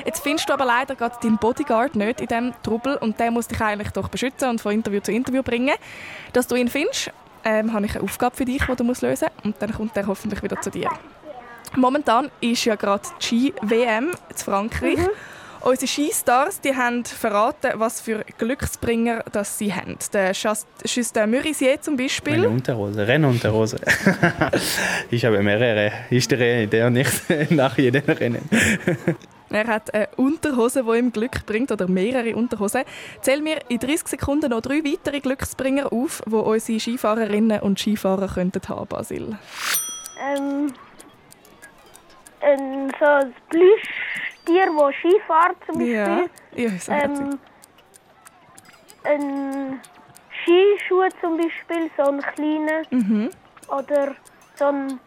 Jetzt 0.06 0.22
findest 0.22 0.48
du 0.48 0.54
aber 0.54 0.66
leider 0.66 0.96
gerade 0.96 1.18
deinen 1.22 1.38
Bodyguard 1.38 1.96
nicht 1.96 2.22
in 2.22 2.28
diesem 2.28 2.54
Trubel 2.62 2.98
und 2.98 3.20
der 3.20 3.32
muss 3.32 3.48
dich 3.48 3.60
eigentlich 3.60 3.92
doch 3.92 4.08
beschützen 4.08 4.50
und 4.50 4.62
von 4.62 4.72
Interview 4.72 5.02
zu 5.02 5.12
Interview 5.12 5.42
bringen. 5.42 5.76
Dass 6.34 6.48
du 6.48 6.56
ihn 6.56 6.70
findest, 6.70 7.12
ähm, 7.44 7.74
habe 7.74 7.86
ich 7.86 7.96
eine 7.96 8.04
Aufgabe 8.04 8.36
für 8.36 8.46
dich, 8.46 8.64
die 8.64 8.76
du 8.76 8.84
musst 8.84 9.02
lösen 9.02 9.28
musst 9.36 9.46
und 9.46 9.56
dann 9.60 9.74
kommt 9.74 9.96
er 9.98 10.08
hoffentlich 10.08 10.42
wieder 10.44 10.60
zu 10.62 10.70
dir. 10.70 10.90
Momentan 11.76 12.32
ist 12.42 12.66
ja 12.66 12.76
gerade 12.76 13.04
die 13.22 13.26
Ski-WM 13.26 14.12
in 14.30 14.36
Frankreich. 14.36 15.00
Unsere 15.62 15.88
Skistars 15.88 16.62
die 16.62 16.74
haben 16.74 17.04
verraten, 17.04 17.74
was 17.76 18.00
für 18.00 18.24
Glücksbringer 18.38 19.26
das 19.32 19.58
sie 19.58 19.74
haben. 19.74 19.98
Der 20.14 20.32
Justin 20.32 21.30
Murisier 21.30 21.82
zum 21.82 21.98
Beispiel. 21.98 22.38
Meine 22.38 22.50
Unterhose, 22.50 23.06
Rennunterhose. 23.06 23.78
ich 25.12 25.26
habe 25.26 25.44
mehrere. 25.44 25.92
Ich 26.10 26.28
drehe 26.28 26.68
der 26.68 26.90
nicht 26.90 27.12
nach 27.50 27.78
jedem 27.78 28.06
Rennen. 28.06 28.50
Er 29.52 29.68
hat 29.68 29.94
eine 29.94 30.08
Unterhose, 30.18 30.84
die 30.84 30.98
ihm 30.98 31.12
Glück 31.12 31.46
bringt, 31.46 31.72
oder 31.72 31.88
mehrere 31.88 32.36
Unterhosen. 32.36 32.84
Zähl 33.22 33.42
mir 33.42 33.60
in 33.68 33.80
30 33.80 34.08
Sekunden 34.08 34.52
noch 34.52 34.62
drei 34.62 34.84
weitere 34.84 35.20
Glücksbringer 35.20 35.92
auf, 35.92 36.22
die 36.26 36.36
unsere 36.36 36.80
Skifahrerinnen 36.80 37.62
und 37.62 37.80
Skifahrer 37.80 38.28
könnten 38.28 38.62
haben, 38.68 38.88
Basil. 38.88 39.38
Ähm, 40.22 40.74
ein, 42.42 42.92
so 43.00 43.06
ein 43.06 43.34
Plüschtier, 43.50 44.68
das 44.78 44.96
Skifahrt 44.96 45.58
zum 45.66 45.76
Beispiel. 45.76 45.94
Ja, 45.94 46.26
ja 46.56 46.70
herzig. 46.70 46.94
ähm, 46.94 47.40
ein 49.04 49.82
Skischuh 50.44 51.08
zum 51.22 51.38
Beispiel, 51.38 51.90
so 51.98 52.04
ein 52.04 52.22
kleiner. 52.22 52.82
Mhm. 52.92 53.30
Oder 53.68 54.16
so 54.56 54.66
ein, 54.66 55.00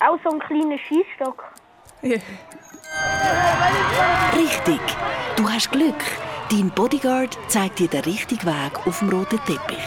auch 0.00 0.18
so 0.22 0.30
ein 0.30 0.38
kleiner 0.40 0.78
Skistock. 0.78 1.44
Ja. 2.02 2.18
Richtig. 4.36 4.80
Du 5.36 5.48
hast 5.48 5.70
Glück. 5.70 5.94
Dein 6.50 6.70
Bodyguard 6.70 7.38
zeigt 7.48 7.78
dir 7.78 7.88
den 7.88 8.02
richtigen 8.02 8.46
Weg 8.46 8.86
auf 8.86 8.98
dem 8.98 9.08
roten 9.08 9.38
Teppich. 9.46 9.78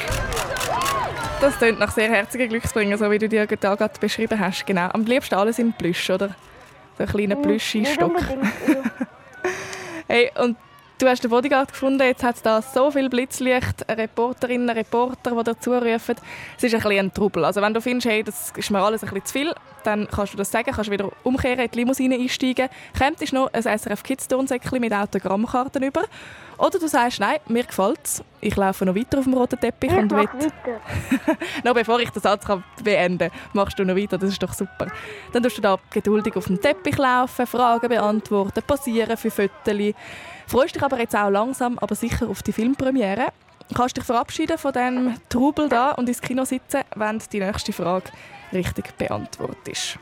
Das 1.42 1.58
klingt 1.58 1.80
nach 1.80 1.92
sehr 1.92 2.10
herzigen 2.10 2.50
Glücksbringer, 2.50 2.98
so 2.98 3.12
wie 3.12 3.20
du 3.20 3.30
dir 3.30 3.46
da 3.46 3.76
gerade 3.76 4.00
beschrieben 4.00 4.40
hast. 4.40 4.66
Genau. 4.66 4.90
Am 4.90 5.06
liebsten 5.06 5.36
alles 5.36 5.60
in 5.60 5.74
Plüsch, 5.74 6.10
oder? 6.10 6.30
So 6.98 7.04
ein 7.04 7.10
kleiner 7.10 7.36
ja. 7.36 7.46
Hey, 10.08 10.32
und 10.36 10.56
du 10.98 11.08
hast 11.08 11.24
den 11.24 11.30
Bodyguard 11.30 11.72
gefunden, 11.72 12.02
jetzt 12.02 12.24
hat 12.24 12.36
es 12.36 12.42
da 12.42 12.62
so 12.62 12.92
viel 12.92 13.10
Blitzlicht, 13.10 13.86
Reporterinnen, 13.90 14.70
Reporter, 14.70 15.32
die 15.32 15.44
dazu 15.44 15.74
rufen. 15.74 16.16
Es 16.58 16.64
ist 16.64 16.74
ein 16.74 16.82
bisschen 16.82 17.06
ein 17.06 17.14
Trubel. 17.14 17.46
Also 17.46 17.62
wenn 17.62 17.74
du 17.74 17.82
findest, 17.82 18.08
hey, 18.08 18.24
das 18.24 18.52
ist 18.56 18.72
mir 18.72 18.80
alles 18.80 19.04
ein 19.04 19.10
bisschen 19.10 19.26
zu 19.26 19.34
viel, 19.34 19.56
dann 19.84 20.08
kannst 20.08 20.34
du 20.34 20.38
das 20.38 20.52
sagen, 20.52 20.72
kannst 20.74 20.90
wieder 20.90 21.12
umkehren, 21.24 21.60
in 21.60 21.72
die 21.72 21.80
Limousine 21.80 22.16
einsteigen, 22.16 22.70
könntest 22.98 23.34
noch 23.34 23.52
ein 23.54 23.62
SRF 23.62 24.04
Kids 24.04 24.28
Turnsäckchen 24.28 24.80
mit 24.80 24.94
Autogrammkarten 24.94 25.84
über. 25.84 26.04
Oder 26.58 26.80
du 26.80 26.88
sagst, 26.88 27.20
nein, 27.20 27.38
mir 27.48 27.66
gefällt 27.66 28.00
es, 28.04 28.24
ich 28.40 28.56
laufe 28.56 28.86
noch 28.86 28.96
weiter 28.96 29.20
auf 29.20 29.26
dem 29.26 29.34
roten 29.34 29.60
Teppich 29.60 29.92
Ich 29.92 29.98
und 29.98 30.12
will 30.12 30.20
weiter. 30.20 30.52
noch 31.64 31.74
bevor 31.74 32.00
ich 32.00 32.10
den 32.12 32.22
Satz 32.22 32.46
kann 32.46 32.64
beenden 32.82 33.30
kann, 33.30 33.40
machst 33.54 33.78
du 33.78 33.84
noch 33.84 33.96
weiter. 33.96 34.18
Das 34.18 34.30
ist 34.30 34.42
doch 34.42 34.54
super. 34.54 34.88
Dann 35.34 35.44
tust 35.44 35.58
du 35.58 35.62
da 35.62 35.78
geduldig 35.92 36.36
auf 36.38 36.46
dem 36.46 36.62
Teppich 36.62 36.98
laufen, 36.98 37.46
Fragen 37.46 37.90
beantworten, 37.90 38.64
passieren 38.66 39.18
für 39.18 39.32
Fotos. 39.32 39.94
Freust 40.48 40.76
dich 40.76 40.84
aber 40.84 41.00
jetzt 41.00 41.16
auch 41.16 41.30
langsam, 41.30 41.80
aber 41.80 41.96
sicher 41.96 42.28
auf 42.30 42.44
die 42.44 42.54
Filmpremiere. 42.54 43.28
Kannst 43.74 43.98
dich 43.98 44.04
verabschieden 44.04 44.58
von 44.58 44.74
diesem 44.74 45.16
Trubel 45.30 45.70
da 45.70 45.92
und 45.92 46.08
ins 46.08 46.22
Kino 46.22 46.46
sitzen, 46.46 46.82
wenn 46.96 47.22
die 47.32 47.40
nächste 47.40 47.74
Frage 47.74 48.12
richtig 48.54 48.96
beantwortest. 48.98 49.98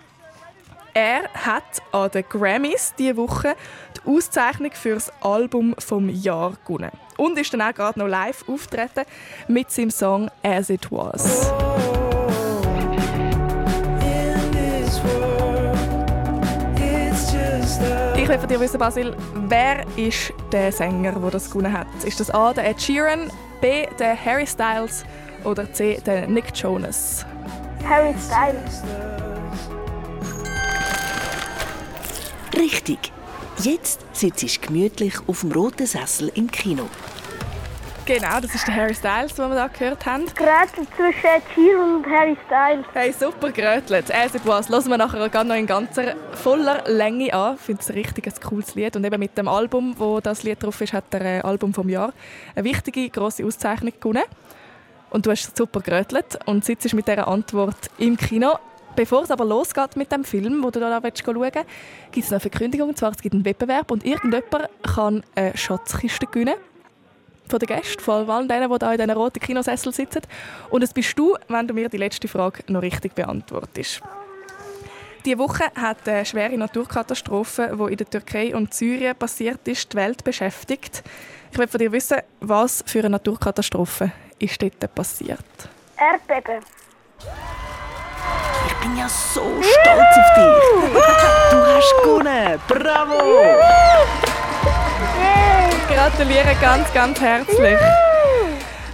Er 0.93 1.23
hat 1.34 1.82
an 1.91 2.12
den 2.12 2.23
Grammys 2.29 2.93
diese 2.97 3.17
Woche 3.17 3.56
die 3.97 4.10
Auszeichnung 4.10 4.71
für 4.73 4.93
das 4.95 5.12
Album 5.21 5.73
vom 5.79 6.08
Jahr 6.10 6.53
gewonnen. 6.65 6.91
Und 7.17 7.38
ist 7.39 7.53
dann 7.53 7.62
auch 7.62 7.73
gerade 7.73 7.97
noch 7.97 8.08
live 8.08 8.47
auftreten 8.47 9.06
mit 9.47 9.71
seinem 9.71 9.91
Song 9.91 10.29
«As 10.43 10.69
It 10.69 10.91
Was». 10.91 11.51
Ich 18.23 18.29
will 18.29 18.39
von 18.39 18.47
dir 18.47 18.62
wissen, 18.62 18.79
Basil, 18.79 19.13
wer 19.49 19.86
ist 19.97 20.31
der 20.53 20.71
Sänger, 20.71 21.12
der 21.12 21.29
das 21.29 21.49
gewonnen 21.49 21.73
hat? 21.73 21.88
Ist 22.05 22.21
das 22.21 22.29
A, 22.29 22.53
der 22.53 22.69
Ed 22.69 22.81
Sheeran, 22.81 23.29
B, 23.59 23.86
der 23.99 24.15
Harry 24.15 24.47
Styles 24.47 25.03
oder 25.43 25.69
C, 25.73 25.99
der 26.05 26.25
Nick 26.25 26.55
Jonas? 26.55 27.25
Harry 27.86 28.15
Styles. 28.17 28.81
Richtig. 32.57 33.12
Jetzt 33.59 33.99
sitzt 34.13 34.41
du 34.41 34.67
gemütlich 34.67 35.15
auf 35.27 35.41
dem 35.41 35.51
roten 35.51 35.86
Sessel 35.86 36.31
im 36.33 36.49
Kino. 36.49 36.88
Genau, 38.05 38.41
das 38.41 38.53
ist 38.53 38.67
der 38.67 38.75
Harry 38.75 38.93
Styles, 38.93 39.33
den 39.33 39.47
wir 39.47 39.55
da 39.55 39.67
gehört 39.67 40.05
haben. 40.05 40.25
Grätsel 40.25 40.85
zwischen 40.97 41.25
Ed 41.25 41.43
Sheeran 41.55 41.95
und 41.95 42.05
Harry 42.05 42.35
Styles. 42.45 42.85
Hey, 42.91 43.13
super 43.13 43.49
gerötelt. 43.49 44.09
It 44.09 44.45
was. 44.45 44.67
Hören 44.67 44.89
wir 44.89 44.97
nachher 44.97 45.29
gerade 45.29 45.47
noch 45.47 45.55
in 45.55 45.65
ganzer 45.65 46.13
voller 46.33 46.83
Länge 46.85 47.33
an. 47.33 47.55
Ich 47.55 47.61
finde 47.61 47.81
es 47.81 47.89
ein 47.89 47.93
richtig 47.93 48.27
ein 48.27 48.33
cooles 48.43 48.75
Lied. 48.75 48.97
Und 48.97 49.05
eben 49.05 49.17
mit 49.17 49.37
dem 49.37 49.47
Album, 49.47 49.95
wo 49.97 50.19
das 50.19 50.43
Lied 50.43 50.61
drauf 50.61 50.81
ist, 50.81 50.91
hat 50.91 51.05
er 51.11 51.21
äh, 51.21 51.39
Album 51.43 51.73
vom 51.73 51.87
Jahr 51.87 52.11
eine 52.55 52.65
wichtige, 52.65 53.09
grosse 53.09 53.45
Auszeichnung 53.45 53.93
gewonnen. 53.97 54.23
Und 55.09 55.25
du 55.25 55.31
hast 55.31 55.55
super 55.55 55.79
gerötelt 55.79 56.39
und 56.45 56.65
sitzt 56.65 56.93
mit 56.93 57.07
dieser 57.07 57.29
Antwort 57.29 57.89
im 57.99 58.17
Kino. 58.17 58.59
Bevor 58.97 59.23
es 59.23 59.31
aber 59.31 59.45
losgeht 59.45 59.95
mit 59.95 60.11
dem 60.11 60.25
Film, 60.25 60.61
wo 60.61 60.71
du 60.71 60.81
da 60.81 60.89
schauen 60.89 61.03
willst, 61.03 61.23
gibt 62.11 62.25
es 62.25 62.31
noch 62.31 62.31
eine 62.31 62.39
Verkündigung. 62.41 62.89
Und 62.89 62.97
zwar, 62.97 63.11
es 63.11 63.21
gibt 63.21 63.33
einen 63.33 63.45
Wettbewerb 63.45 63.91
und 63.91 64.05
irgendjemand 64.05 64.67
kann 64.83 65.23
eine 65.35 65.55
Schatzkiste 65.55 66.27
gewinnen 66.27 66.55
von 67.53 67.59
den 67.59 67.67
Gästen, 67.67 68.01
von 68.01 68.27
allen 68.27 68.47
denen, 68.47 68.67
die 68.67 68.79
hier 68.79 68.91
in 68.93 68.97
diesen 68.97 69.11
roten 69.11 69.39
Kinosessel 69.39 69.93
sitzen. 69.93 70.21
Und 70.71 70.81
es 70.81 70.91
bist 70.91 71.17
du, 71.19 71.37
wenn 71.49 71.67
du 71.67 71.73
mir 71.75 71.87
die 71.87 71.97
letzte 71.97 72.27
Frage 72.27 72.63
noch 72.67 72.81
richtig 72.81 73.13
beantwortest. 73.13 74.01
Diese 75.23 75.37
Woche 75.37 75.65
hat 75.75 76.09
eine 76.09 76.25
schwere 76.25 76.57
Naturkatastrophe, 76.57 77.77
die 77.77 77.91
in 77.91 77.97
der 77.97 78.09
Türkei 78.09 78.55
und 78.55 78.73
Syrien 78.73 79.15
passiert 79.15 79.67
ist, 79.67 79.93
die 79.93 79.97
Welt 79.97 80.23
beschäftigt. 80.23 81.03
Ich 81.51 81.57
will 81.59 81.67
von 81.67 81.77
dir 81.77 81.91
wissen, 81.91 82.17
was 82.39 82.83
für 82.87 82.99
eine 82.99 83.11
Naturkatastrophe 83.11 84.11
ist 84.39 84.59
dort 84.59 84.95
passiert? 84.95 85.45
Erdbeben. 85.95 86.63
Ich 88.65 88.73
bin 88.77 88.97
ja 88.97 89.07
so 89.07 89.61
stolz 89.61 90.17
auf 90.17 90.33
dich. 90.33 90.91
Du 91.51 91.57
hast 91.57 91.93
gewonnen. 92.01 92.59
Bravo! 92.67 93.53
Gratuliere 95.88 96.56
ganz, 96.62 96.93
ganz 96.93 97.19
herzlich. 97.19 97.78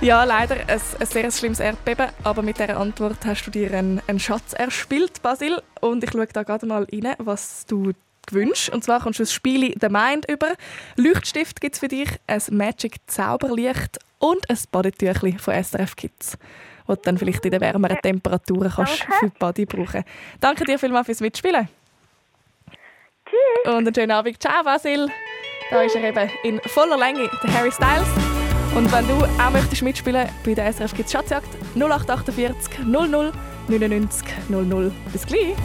Ja, 0.01 0.23
leider 0.23 0.55
ein, 0.55 0.81
ein 0.99 1.05
sehr 1.05 1.31
schlimmes 1.31 1.59
Erdbeben, 1.59 2.07
aber 2.23 2.41
mit 2.41 2.57
dieser 2.57 2.77
Antwort 2.77 3.17
hast 3.25 3.45
du 3.45 3.51
dir 3.51 3.73
einen, 3.73 4.01
einen 4.07 4.19
Schatz 4.19 4.53
erspielt, 4.53 5.21
Basil. 5.21 5.61
Und 5.81 6.03
ich 6.03 6.11
schaue 6.11 6.27
da 6.27 6.43
gerade 6.43 6.65
mal 6.65 6.87
rein, 6.91 7.15
was 7.17 7.65
du 7.65 7.91
gewünscht. 8.25 8.69
Und 8.69 8.83
zwar 8.83 9.01
kommst 9.01 9.19
du 9.19 9.23
das 9.23 9.33
Spiel 9.33 9.75
The 9.79 9.89
Mind 9.89 10.29
über. 10.29 10.53
Leuchtstift 10.95 11.61
gibt 11.61 11.75
es 11.75 11.79
für 11.79 11.89
dich, 11.89 12.09
ein 12.27 12.41
Magic 12.51 12.95
Zauberlicht 13.07 13.99
und 14.19 14.49
ein 14.49 14.57
Badetüchli 14.71 15.37
von 15.37 15.61
SRF 15.63 15.95
Kids, 15.95 16.37
das 16.87 16.97
du 16.97 17.01
dann 17.03 17.17
vielleicht 17.17 17.45
in 17.45 17.51
den 17.51 17.61
wärmeren 17.61 17.97
Temperaturen 18.01 18.71
kannst 18.75 19.03
für 19.19 19.29
die 19.29 19.37
Body 19.37 19.65
brauchen 19.65 20.03
Danke 20.39 20.63
dir 20.65 20.79
vielmals 20.79 21.05
fürs 21.05 21.21
Mitspielen. 21.21 21.67
Tschüss. 23.25 23.73
Und 23.73 23.87
einen 23.87 23.93
schönen 23.93 24.11
Abend. 24.11 24.41
Ciao, 24.41 24.63
Basil. 24.63 25.09
Da 25.69 25.81
ist 25.83 25.95
er 25.95 26.03
eben 26.03 26.29
in 26.43 26.59
voller 26.65 26.97
Länge, 26.97 27.29
der 27.43 27.53
Harry 27.53 27.71
Styles. 27.71 28.07
Und 28.75 28.91
wenn 28.91 29.07
du 29.07 29.13
auch 29.15 29.51
möchtest 29.51 29.83
mitspielen 29.83 30.27
bei 30.43 30.53
der 30.55 30.73
SRF 30.73 30.95
Kids 30.95 31.11
Schatzjagd, 31.11 31.47
0848 31.75 32.85
00 32.85 33.31
99 33.67 34.27
00. 34.49 34.91
Bis 35.11 35.25
gleich. 35.27 35.55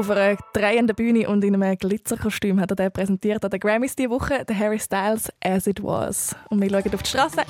Auf 0.00 0.08
einer 0.08 0.34
drehenden 0.54 0.96
Bühne 0.96 1.28
und 1.28 1.44
in 1.44 1.62
einem 1.62 1.76
Glitzerkostüm 1.76 2.58
hat 2.58 2.70
er 2.70 2.76
den 2.76 2.90
präsentiert 2.90 3.44
an 3.44 3.50
den 3.50 3.60
Grammys 3.60 3.94
diese 3.94 4.08
Woche, 4.08 4.46
der 4.46 4.58
Harry 4.58 4.78
Styles 4.78 5.30
«As 5.44 5.66
It 5.66 5.84
Was». 5.84 6.34
Und 6.48 6.62
wir 6.62 6.70
schauen 6.70 6.94
auf 6.94 7.02
die 7.02 7.10
Straße. 7.10 7.42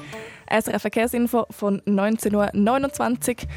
SRF 0.51 0.83
Verkehrsinfo 0.83 1.47
von 1.51 1.81
19.29 1.83 2.35
Uhr. 2.35 3.49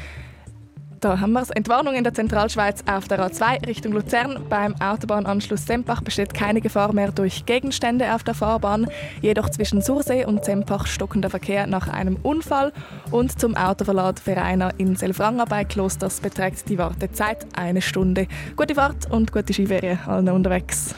Da 1.04 1.20
haben 1.20 1.32
wir 1.32 1.42
es. 1.42 1.50
Entwarnung 1.50 1.96
in 1.96 2.02
der 2.02 2.14
Zentralschweiz 2.14 2.82
auf 2.90 3.08
der 3.08 3.20
A2 3.20 3.66
Richtung 3.66 3.92
Luzern. 3.92 4.40
Beim 4.48 4.74
Autobahnanschluss 4.80 5.66
Sempach 5.66 6.00
besteht 6.00 6.32
keine 6.32 6.62
Gefahr 6.62 6.94
mehr 6.94 7.12
durch 7.12 7.44
Gegenstände 7.44 8.14
auf 8.14 8.24
der 8.24 8.32
Fahrbahn. 8.32 8.86
Jedoch 9.20 9.50
zwischen 9.50 9.82
Sursee 9.82 10.24
und 10.24 10.46
Sempach 10.46 10.86
stockender 10.86 11.28
Verkehr 11.28 11.66
nach 11.66 11.88
einem 11.88 12.16
Unfall. 12.22 12.72
Und 13.10 13.38
zum 13.38 13.54
Autoverlad 13.54 14.18
für 14.18 14.34
Rainer 14.34 14.72
in 14.78 14.96
Selfranger 14.96 15.44
bei 15.44 15.64
Klosters 15.64 16.20
beträgt 16.20 16.70
die 16.70 16.78
Wartezeit 16.78 17.44
eine 17.54 17.82
Stunde. 17.82 18.26
Gute 18.56 18.74
Fahrt 18.74 19.10
und 19.10 19.30
gute 19.30 19.52
Skiferien 19.52 19.98
allen 20.06 20.30
unterwegs. 20.30 20.94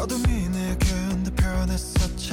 어둠이 0.00 0.48
내게 0.48 0.86
내 1.22 1.30
변했었지 1.36 2.32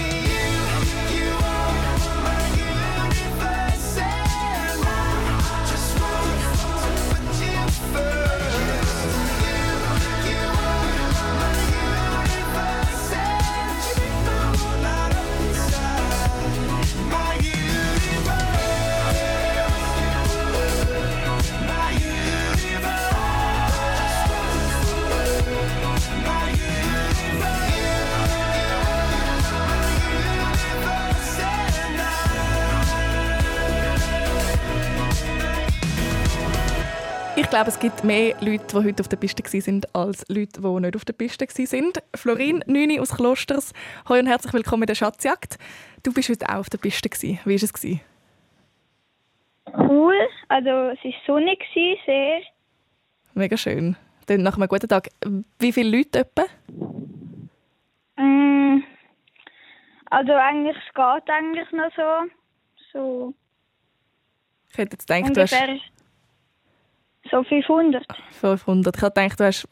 glaube, 37.51 37.67
es 37.67 37.79
gibt 37.79 38.05
mehr 38.05 38.33
Leute, 38.39 38.65
die 38.71 38.87
heute 38.87 39.01
auf 39.01 39.09
der 39.09 39.17
Piste 39.17 39.43
waren, 39.43 39.81
als 39.91 40.25
Leute, 40.29 40.61
die 40.61 40.79
nicht 40.79 40.95
auf 40.95 41.03
der 41.03 41.11
Piste 41.11 41.45
waren. 41.45 41.91
Florin 42.15 42.63
Nüni 42.65 42.97
aus 42.97 43.13
Klosters, 43.13 43.73
hoi 44.07 44.19
und 44.19 44.27
herzlich 44.27 44.53
willkommen 44.53 44.83
in 44.83 44.87
der 44.87 44.95
Schatzjagd. 44.95 45.57
Du 46.01 46.13
bist 46.13 46.29
heute 46.29 46.47
auch 46.47 46.59
auf 46.59 46.69
der 46.69 46.77
Piste. 46.77 47.09
Gewesen. 47.09 47.39
Wie 47.43 47.49
war 47.49 47.55
es? 47.55 47.73
Gewesen? 47.73 47.99
Cool, 49.77 50.15
also 50.47 50.69
es 50.69 51.03
war 51.03 51.13
sonnig, 51.27 51.61
sehr. 51.73 52.41
Mega 53.33 53.57
schön. 53.57 53.97
Dann 54.27 54.43
nach 54.43 54.55
einem 54.55 54.69
guten 54.69 54.87
Tag. 54.87 55.09
Wie 55.59 55.73
viele 55.73 55.97
Leute 55.97 56.19
etwa? 56.19 56.45
Mm, 58.15 58.81
also 60.09 60.31
eigentlich, 60.31 60.77
es 60.77 60.93
geht 60.93 61.29
eigentlich 61.29 61.71
noch 61.73 61.91
so. 61.97 62.31
So 62.93 63.33
Ich 64.71 64.77
hätte 64.77 64.95
jetzt 64.95 65.07
gedacht, 65.07 65.35
du 65.35 65.41
hast 65.41 65.91
so 67.29 67.43
500. 67.43 68.05
500. 68.39 68.95
Ich 68.95 69.01
hätte 69.01 69.13
gedacht, 69.13 69.39
du 69.39 69.45
hast, 69.45 69.67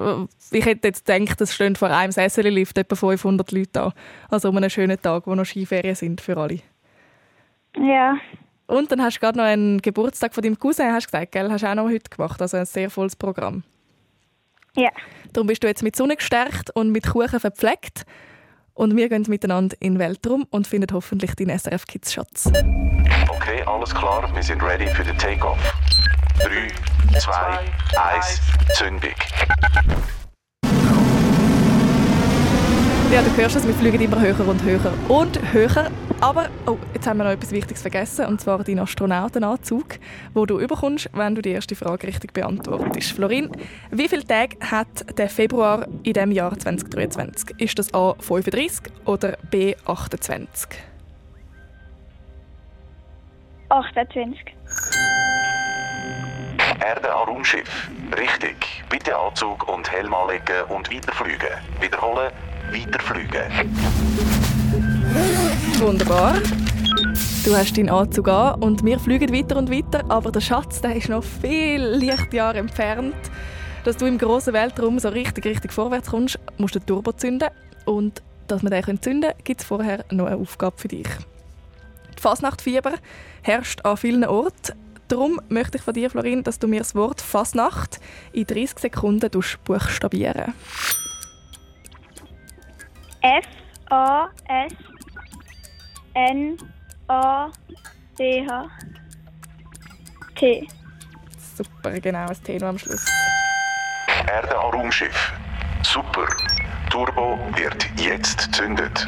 ich 0.51 0.65
hätte 0.65 0.87
jetzt 0.87 1.05
gedacht, 1.05 1.41
es 1.41 1.53
stehen 1.53 1.75
vor 1.75 1.89
einem 1.89 2.11
Sessellift 2.11 2.77
etwa 2.77 2.95
500 2.95 3.51
Leute 3.51 3.69
da. 3.71 3.93
Also 4.29 4.49
um 4.49 4.57
einen 4.57 4.69
schönen 4.69 5.01
Tag, 5.01 5.25
wo 5.25 5.35
noch 5.35 5.45
Skiferien 5.45 5.95
sind 5.95 6.21
für 6.21 6.37
alle. 6.37 6.59
Ja. 7.77 8.17
Und 8.67 8.91
dann 8.91 9.01
hast 9.01 9.17
du 9.17 9.19
gerade 9.21 9.37
noch 9.37 9.45
einen 9.45 9.81
Geburtstag 9.81 10.33
von 10.33 10.43
deinem 10.43 10.59
Cousin, 10.59 10.93
hast 10.93 11.07
du 11.07 11.11
gesagt, 11.11 11.31
gell? 11.31 11.49
Hast 11.49 11.63
du 11.63 11.67
auch 11.67 11.75
noch 11.75 11.89
heute 11.89 12.09
gemacht. 12.09 12.41
Also 12.41 12.57
ein 12.57 12.65
sehr 12.65 12.89
volles 12.89 13.15
Programm. 13.15 13.63
Ja. 14.75 14.89
Darum 15.33 15.47
bist 15.47 15.63
du 15.63 15.67
jetzt 15.67 15.81
mit 15.81 15.95
Sonne 15.95 16.15
gestärkt 16.15 16.69
und 16.75 16.91
mit 16.91 17.07
Kuchen 17.07 17.39
verpflegt. 17.39 18.05
Und 18.73 18.95
wir 18.95 19.09
gehen 19.09 19.25
miteinander 19.27 19.75
in 19.79 19.95
den 19.95 19.99
Weltraum 19.99 20.45
und 20.51 20.67
finden 20.67 20.93
hoffentlich 20.93 21.35
deinen 21.35 21.57
SRF 21.57 21.85
Kids 21.85 22.13
Schatz. 22.13 22.49
Okay, 23.49 23.63
alles 23.65 23.95
klar, 23.95 24.29
wir 24.35 24.43
sind 24.43 24.61
ready 24.61 24.85
für 24.85 25.03
den 25.03 25.17
Takeoff. 25.17 25.57
3, 26.37 26.67
2, 27.19 27.33
1, 27.97 28.41
Zündung. 28.75 29.09
Ja, 33.11 33.23
du 33.23 33.35
hörst 33.35 33.55
es, 33.55 33.65
wir 33.65 33.73
fliegen 33.73 34.01
immer 34.01 34.21
höher 34.21 34.47
und 34.47 34.61
höher 34.61 34.93
und 35.07 35.51
höher. 35.51 35.89
Aber, 36.21 36.47
oh, 36.67 36.77
jetzt 36.93 37.07
haben 37.07 37.17
wir 37.17 37.23
noch 37.23 37.31
etwas 37.31 37.51
Wichtiges 37.51 37.81
vergessen, 37.81 38.27
und 38.27 38.39
zwar 38.39 38.63
deinen 38.63 38.79
Astronautenanzug, 38.81 39.97
wo 40.35 40.45
du 40.45 40.59
überkommst, 40.59 41.09
wenn 41.13 41.33
du 41.33 41.41
die 41.41 41.49
erste 41.49 41.75
Frage 41.75 42.05
richtig 42.05 42.33
beantwortest. 42.33 43.13
Florin, 43.13 43.49
wie 43.89 44.07
viele 44.07 44.27
Tage 44.27 44.57
hat 44.61 45.17
der 45.17 45.27
Februar 45.27 45.87
in 46.03 46.13
dem 46.13 46.31
Jahr 46.31 46.55
2023? 46.55 47.59
Ist 47.59 47.79
das 47.79 47.91
A 47.95 48.13
35 48.19 48.93
oder 49.05 49.37
B 49.49 49.75
28? 49.87 50.69
28. 53.69 54.55
Erde 56.81 57.13
an 57.13 57.27
Raumschiff. 57.27 57.89
Richtig. 58.17 58.83
Bitte 58.89 59.15
Anzug 59.15 59.67
und 59.67 59.91
Helm 59.91 60.13
anlegen 60.13 60.63
und 60.69 60.91
weiterfliegen. 60.91 61.49
Wiederholen, 61.79 62.31
weiterfliegen. 62.71 63.43
Wunderbar. 65.79 66.35
Du 67.45 67.55
hast 67.55 67.77
deinen 67.77 67.89
Anzug 67.89 68.27
an 68.27 68.61
und 68.61 68.83
wir 68.83 68.99
fliegen 68.99 69.31
weiter 69.33 69.57
und 69.57 69.71
weiter, 69.71 70.03
aber 70.09 70.31
der 70.31 70.41
Schatz 70.41 70.81
der 70.81 70.95
ist 70.95 71.09
noch 71.09 71.23
viel 71.23 71.81
Lichtjahre 71.81 72.57
entfernt. 72.57 73.15
Dass 73.83 73.97
du 73.97 74.05
im 74.07 74.17
grossen 74.17 74.53
Weltraum 74.53 74.99
so 74.99 75.09
richtig, 75.09 75.45
richtig 75.45 75.71
vorwärts 75.71 76.09
kommst, 76.09 76.39
musst 76.57 76.75
du 76.75 76.79
den 76.79 76.87
Turbo 76.87 77.11
zünden. 77.11 77.49
Und 77.85 78.23
dass 78.47 78.63
wir 78.63 78.69
den 78.69 79.01
zünden 79.01 79.29
können, 79.29 79.43
gibt 79.43 79.61
es 79.61 79.67
vorher 79.67 80.03
noch 80.11 80.25
eine 80.25 80.37
Aufgabe 80.37 80.77
für 80.77 80.87
dich. 80.87 81.07
Die 82.19 82.21
Fasnachtfieber 82.21 82.95
herrscht 83.43 83.85
an 83.85 83.95
vielen 83.95 84.25
Orten. 84.25 84.77
Darum 85.07 85.39
möchte 85.47 85.77
ich 85.77 85.83
von 85.83 85.93
dir, 85.93 86.09
Florin, 86.09 86.43
dass 86.43 86.59
du 86.59 86.67
mir 86.67 86.79
das 86.79 86.93
Wort 86.93 87.21
Fasnacht 87.21 88.01
in 88.33 88.45
30 88.45 88.77
Sekunden 88.77 89.31
buchstabieren 89.63 90.53
F 93.21 93.45
A 93.89 94.27
S 94.49 94.73
N 96.13 96.57
A 97.07 97.49
C 98.17 98.45
H 98.45 98.69
T. 100.35 100.67
Super, 101.55 102.01
genau, 102.01 102.27
das 102.27 102.41
Thema 102.41 102.67
am 102.67 102.77
Schluss. 102.77 103.05
Erde 104.27 104.55
Raumschiff. 104.55 105.31
Super. 105.83 106.27
Turbo 106.89 107.39
wird 107.55 107.87
jetzt 107.97 108.51
gezündet. 108.51 109.07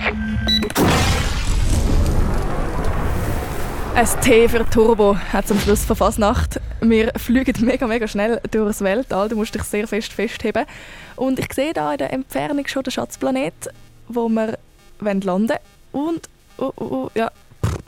Ein 3.93 4.07
T 4.21 4.47
für 4.47 4.67
Turbo 4.69 5.17
hat 5.17 5.47
zum 5.47 5.59
Schluss 5.59 5.83
von 5.83 5.97
Fasnacht. 5.97 6.61
Wir 6.79 7.11
fliegen 7.17 7.53
mega, 7.65 7.85
mega 7.85 8.07
schnell 8.07 8.39
durchs 8.49 8.81
Weltall. 8.81 9.27
Du 9.27 9.35
musst 9.35 9.53
dich 9.53 9.63
sehr 9.63 9.85
fest 9.85 10.13
festheben. 10.13 10.65
Und 11.17 11.37
ich 11.39 11.51
sehe 11.53 11.73
da 11.73 11.91
in 11.91 11.97
der 11.97 12.13
Entfernung 12.13 12.65
schon 12.67 12.83
den 12.83 12.91
Schatzplanet, 12.91 13.69
wo 14.07 14.29
wir 14.29 14.57
landen 15.01 15.27
wollen. 15.27 15.59
Und, 15.91 16.29
oh, 16.57 16.71
oh, 16.77 16.85
oh, 16.85 17.11
ja, 17.15 17.29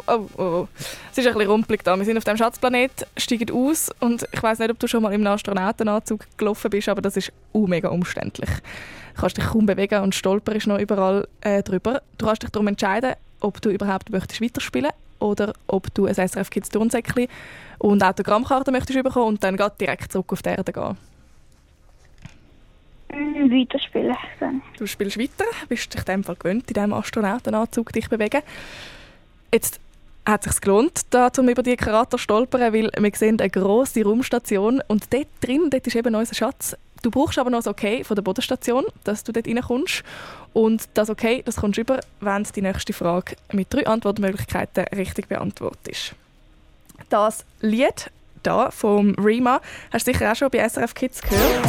oh, 0.07 0.27
oh, 0.37 0.41
oh. 0.43 0.67
Es 1.11 1.17
ist 1.17 1.25
ein 1.25 1.33
bisschen 1.33 1.49
rumpelig 1.49 1.83
da. 1.83 1.97
Wir 1.97 2.05
sind 2.05 2.17
auf 2.17 2.25
dem 2.25 2.35
Schatzplanet, 2.35 3.07
steigen 3.15 3.55
aus 3.55 3.89
und 4.01 4.27
ich 4.29 4.43
weiß 4.43 4.59
nicht, 4.59 4.71
ob 4.71 4.79
du 4.79 4.87
schon 4.87 5.03
mal 5.03 5.13
im 5.13 5.25
Astronautenanzug 5.25 6.25
gelaufen 6.37 6.69
bist, 6.69 6.89
aber 6.89 7.01
das 7.01 7.15
ist 7.15 7.31
uh, 7.53 7.65
mega 7.65 7.87
umständlich. 7.87 8.49
Du 9.15 9.21
kannst 9.21 9.37
dich 9.37 9.45
kaum 9.45 9.65
bewegen 9.65 10.01
und 10.01 10.13
stolperst 10.13 10.67
noch 10.67 10.79
überall 10.79 11.27
äh, 11.41 11.63
drüber. 11.63 12.01
Du 12.17 12.25
kannst 12.25 12.43
dich 12.43 12.49
darum 12.49 12.67
entscheiden, 12.67 13.13
ob 13.39 13.61
du 13.61 13.69
überhaupt 13.69 14.09
möchtest 14.09 14.41
weiterspielen 14.41 14.91
oder 15.23 15.53
ob 15.67 15.93
du 15.93 16.05
ein 16.05 16.13
SRF 16.13 16.49
Kids 16.49 16.69
Turnsäckchen 16.69 17.27
und 17.79 18.03
Autogrammkarte 18.03 18.71
möchtest 18.71 19.01
bekommen 19.01 19.27
und 19.27 19.43
dann 19.43 19.57
grad 19.57 19.79
direkt 19.79 20.11
zurück 20.11 20.33
auf 20.33 20.41
die 20.41 20.49
Erde 20.49 20.71
gehen. 20.71 20.97
Weiterspielen. 23.09 24.15
Dann. 24.39 24.61
Du 24.77 24.87
spielst 24.87 25.19
weiter, 25.19 25.45
bist 25.69 25.93
dich 25.93 26.01
in 26.01 26.05
dem 26.05 26.23
Fall 26.23 26.35
gewöhnt, 26.35 26.67
in 26.67 26.73
diesem 26.73 26.93
Astronautenanzug 26.93 27.91
dich 27.93 28.09
bewegen. 28.09 28.41
Jetzt 29.53 29.79
hat 30.25 30.45
es 30.45 30.53
sich 30.53 30.61
gelohnt, 30.61 31.01
da, 31.09 31.29
um 31.37 31.49
über 31.49 31.63
die 31.63 31.75
Krater 31.75 32.11
zu 32.11 32.17
stolpern, 32.17 32.73
weil 32.73 32.89
wir 32.91 33.11
sehen 33.13 33.39
eine 33.39 33.49
grosse 33.49 34.03
Raumstation 34.03 34.81
und 34.87 35.13
dort 35.13 35.27
drin, 35.41 35.69
dort 35.69 35.85
ist 35.85 35.95
eben 35.95 36.15
unser 36.15 36.33
Schatz. 36.33 36.75
Du 37.03 37.11
brauchst 37.11 37.37
aber 37.37 37.49
noch 37.49 37.59
das 37.59 37.67
Okay 37.67 38.03
von 38.03 38.15
der 38.15 38.21
Bodenstation, 38.23 38.85
dass 39.03 39.23
du 39.25 39.33
dort 39.33 39.45
reinkommst. 39.45 40.03
Und 40.53 40.87
das 40.93 41.09
Okay, 41.09 41.43
das 41.45 41.57
kommst 41.57 41.77
du 41.77 41.81
über, 41.81 41.99
wenn 42.21 42.43
die 42.43 42.61
nächste 42.61 42.93
Frage 42.93 43.35
mit 43.51 43.71
drei 43.71 43.85
Antwortmöglichkeiten 43.85 44.85
richtig 44.95 45.27
beantwortest. 45.27 46.15
Das 47.09 47.43
Lied 47.59 48.09
da 48.41 48.71
vom 48.71 49.15
Rima 49.15 49.59
hast 49.91 50.07
du 50.07 50.13
sicher 50.13 50.31
auch 50.31 50.35
schon 50.35 50.49
bei 50.49 50.67
SRF 50.67 50.93
Kids 50.93 51.21
gehört. 51.21 51.65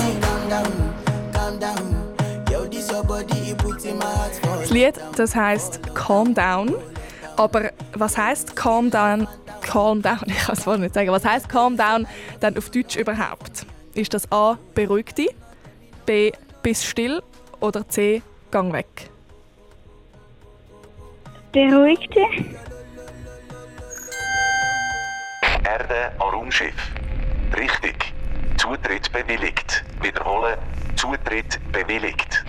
Das 4.60 4.70
Lied, 4.70 4.94
das 5.16 5.34
heißt 5.34 5.94
Calm 5.94 6.34
Down. 6.34 6.74
Aber 7.36 7.72
was 7.94 8.16
heißt 8.16 8.54
Calm 8.54 8.88
Down? 8.90 9.26
Calm 9.62 10.00
Down, 10.00 10.20
ich 10.26 10.38
kann 10.38 10.56
es 10.56 10.66
nicht 10.78 10.94
sagen. 10.94 11.10
Was 11.10 11.24
heißt 11.24 11.48
Calm 11.48 11.76
Down 11.76 12.06
dann 12.38 12.56
auf 12.56 12.70
Deutsch 12.70 12.94
überhaupt? 12.94 13.66
Ist 13.94 14.12
das 14.12 14.30
A. 14.32 14.58
Beruhig 14.74 15.14
dich, 15.14 15.30
B. 16.04 16.32
Bist 16.62 16.84
still 16.84 17.22
oder 17.60 17.88
C. 17.88 18.22
Gang 18.50 18.72
weg? 18.72 18.86
Beruhig 21.52 22.00
dich. 22.08 22.44
Erde 25.64 26.12
an 26.18 26.28
Raumschiff. 26.28 26.74
Richtig. 27.56 28.12
Zutritt 28.56 29.12
bewilligt. 29.12 29.84
Wiederholen. 30.02 30.58
Zutritt 30.96 31.60
bewilligt. 31.70 32.44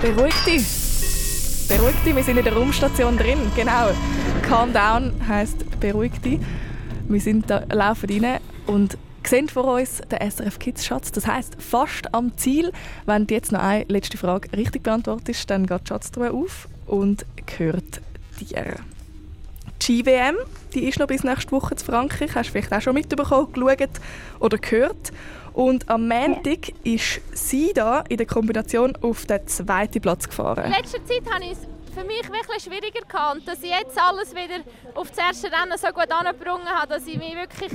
Beruhig 0.00 0.34
dich. 0.44 0.86
Beruhig 1.68 1.96
dich, 2.04 2.14
wir 2.14 2.22
sind 2.22 2.36
in 2.36 2.44
der 2.44 2.52
Raumstation 2.52 3.18
drin. 3.18 3.38
Genau. 3.56 3.90
Calm 4.42 4.72
down 4.72 5.12
heisst 5.26 5.80
beruhig 5.80 6.12
dich. 6.20 6.38
Wir 7.08 7.20
sind 7.20 7.50
da, 7.50 7.64
laufen 7.72 8.24
rein 8.24 8.40
und 8.66 8.96
sehen 9.28 9.48
vor 9.48 9.64
uns 9.64 10.02
den 10.10 10.30
SRF 10.30 10.58
Kids 10.58 10.84
Schatz. 10.84 11.12
Das 11.12 11.26
heisst, 11.26 11.56
fast 11.60 12.14
am 12.14 12.36
Ziel. 12.36 12.72
Wenn 13.06 13.26
du 13.26 13.34
jetzt 13.34 13.52
noch 13.52 13.60
eine 13.60 13.84
letzte 13.88 14.18
Frage 14.18 14.52
richtig 14.56 14.82
beantwortest, 14.82 15.50
dann 15.50 15.66
geht 15.66 15.82
die 15.82 15.88
Schatztruhe 15.88 16.32
auf 16.32 16.68
und 16.86 17.26
gehört 17.46 18.00
dir. 18.40 18.76
Die 19.82 19.84
Ski-WM, 19.84 20.36
die 20.74 20.88
ist 20.88 20.98
noch 20.98 21.06
bis 21.06 21.22
nächste 21.22 21.52
Woche 21.52 21.74
in 21.74 21.78
Frankreich. 21.78 22.34
Hast 22.34 22.48
du 22.48 22.52
vielleicht 22.52 22.72
auch 22.72 22.80
schon 22.80 22.94
mitbekommen, 22.94 23.52
geschaut 23.52 24.00
oder 24.40 24.58
gehört. 24.58 25.12
Und 25.52 25.88
am 25.88 26.08
Montag 26.08 26.72
ist 26.84 27.20
sie 27.32 27.72
da 27.74 28.00
in 28.08 28.18
der 28.18 28.26
Kombination 28.26 28.94
auf 29.00 29.26
den 29.26 29.46
zweiten 29.46 30.00
Platz 30.00 30.24
In 30.24 30.30
gefahren. 30.30 30.70
letzter 30.70 31.04
Zeit 31.04 31.22
habe 31.32 31.44
ich 31.44 31.52
es 31.52 31.58
für 31.94 32.04
mich 32.04 32.24
wirklich 32.24 32.62
schwieriger 32.62 33.06
gehabt. 33.06 33.46
Dass 33.46 33.62
ich 33.62 33.70
jetzt 33.70 33.98
alles 33.98 34.34
wieder 34.34 34.62
auf 34.94 35.08
das 35.10 35.18
erste 35.18 35.46
Rennen 35.46 35.78
so 35.78 35.88
gut 35.88 36.10
angebrungen 36.10 36.66
habe, 36.68 36.88
dass 36.88 37.06
ich 37.06 37.16
mich 37.16 37.34
wirklich... 37.34 37.72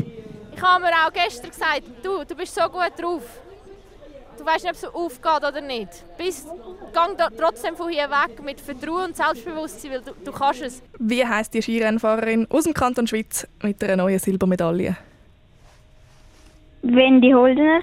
Ich 0.62 0.67
habe 0.67 0.84
mir 0.84 0.91
auch 0.91 1.12
gestern 1.12 1.50
gesagt, 1.50 1.82
du, 2.04 2.24
du 2.24 2.36
bist 2.36 2.54
so 2.54 2.62
gut 2.69 2.91
drauf. 2.95 3.24
Du 4.38 4.45
weißt 4.45 4.63
nicht, 4.63 4.69
ob 4.69 4.76
es 4.76 4.86
aufgeht 4.86 5.50
oder 5.50 5.60
nicht. 5.60 5.89
Bist, 6.19 6.47
gang 6.93 7.17
da 7.17 7.30
trotzdem 7.36 7.76
von 7.76 7.89
hier 7.89 8.08
weg 8.08 8.43
mit 8.43 8.62
Vertrauen 8.62 9.06
und 9.06 9.15
Selbstbewusstsein, 9.15 9.91
weil 9.91 10.02
du, 10.02 10.12
du 10.24 10.32
kannst 10.32 10.62
es. 10.62 10.84
Wie 11.00 11.26
heisst 11.26 11.56
die 11.56 11.63
Skirennfahrerin 11.63 12.45
aus 12.52 12.65
dem 12.65 12.76
Kanton 12.76 13.08
Schweiz 13.08 13.47
mit 13.63 13.84
einer 13.84 13.95
neuen 13.95 14.19
Silbermedaille? 14.19 14.97
Wendy 16.84 17.32
Holdener. 17.32 17.82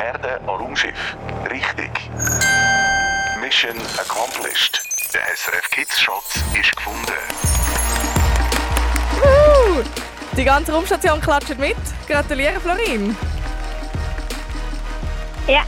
Erde 0.00 0.40
an 0.40 0.46
Raumschiff. 0.46 1.16
Richtig. 1.50 1.90
Mission 3.40 3.78
accomplished. 3.96 4.82
Der 5.14 5.22
SRF 5.34 5.70
Kids 5.70 5.98
Schatz 5.98 6.44
ist 6.54 6.76
gefunden. 6.76 7.12
Uh, 9.24 9.82
die 10.38 10.44
ganze 10.44 10.70
Raumstation 10.72 11.20
klatscht 11.20 11.58
mit. 11.58 11.76
Gratuliere, 12.06 12.60
Florin. 12.60 13.16
Ja. 15.48 15.64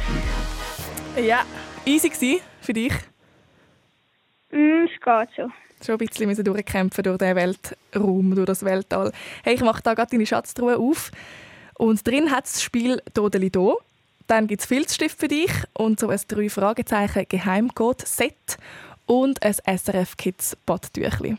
Ja, 1.20 1.42
easy 1.84 2.08
gsi 2.08 2.40
für 2.60 2.72
dich. 2.72 2.92
Mm, 4.52 4.84
es 4.84 5.00
geht 5.00 5.28
so. 5.36 5.50
Schon 5.84 5.94
ein 5.94 5.98
bisschen 5.98 6.28
müssen 6.28 6.44
durchkämpfen 6.44 7.02
durch 7.02 7.18
den 7.18 7.34
Weltraum, 7.34 8.34
durch 8.36 8.46
das 8.46 8.64
Weltall. 8.64 9.10
Hey, 9.42 9.54
ich 9.54 9.60
mache 9.62 9.82
da 9.82 9.94
gerade 9.94 10.10
deine 10.12 10.26
Schatztruhe 10.26 10.78
auf. 10.78 11.10
Und 11.74 12.06
drin 12.06 12.30
hat 12.30 12.44
es 12.44 12.52
das 12.52 12.62
Spiel 12.62 13.02
«Dodeli 13.12 13.50
Do». 13.50 13.80
Dann 14.28 14.46
gibt 14.46 14.60
es 14.60 14.68
Filzstift 14.68 15.18
für 15.18 15.26
dich 15.26 15.50
und 15.72 15.98
so 15.98 16.10
ein 16.10 16.20
drei 16.28 16.48
Fragezeichen 16.48 17.26
Geheimcode-Set 17.28 18.58
und 19.06 19.42
ein 19.42 19.78
SRF 19.78 20.16
Kids 20.16 20.56
Badtüchli. 20.64 21.36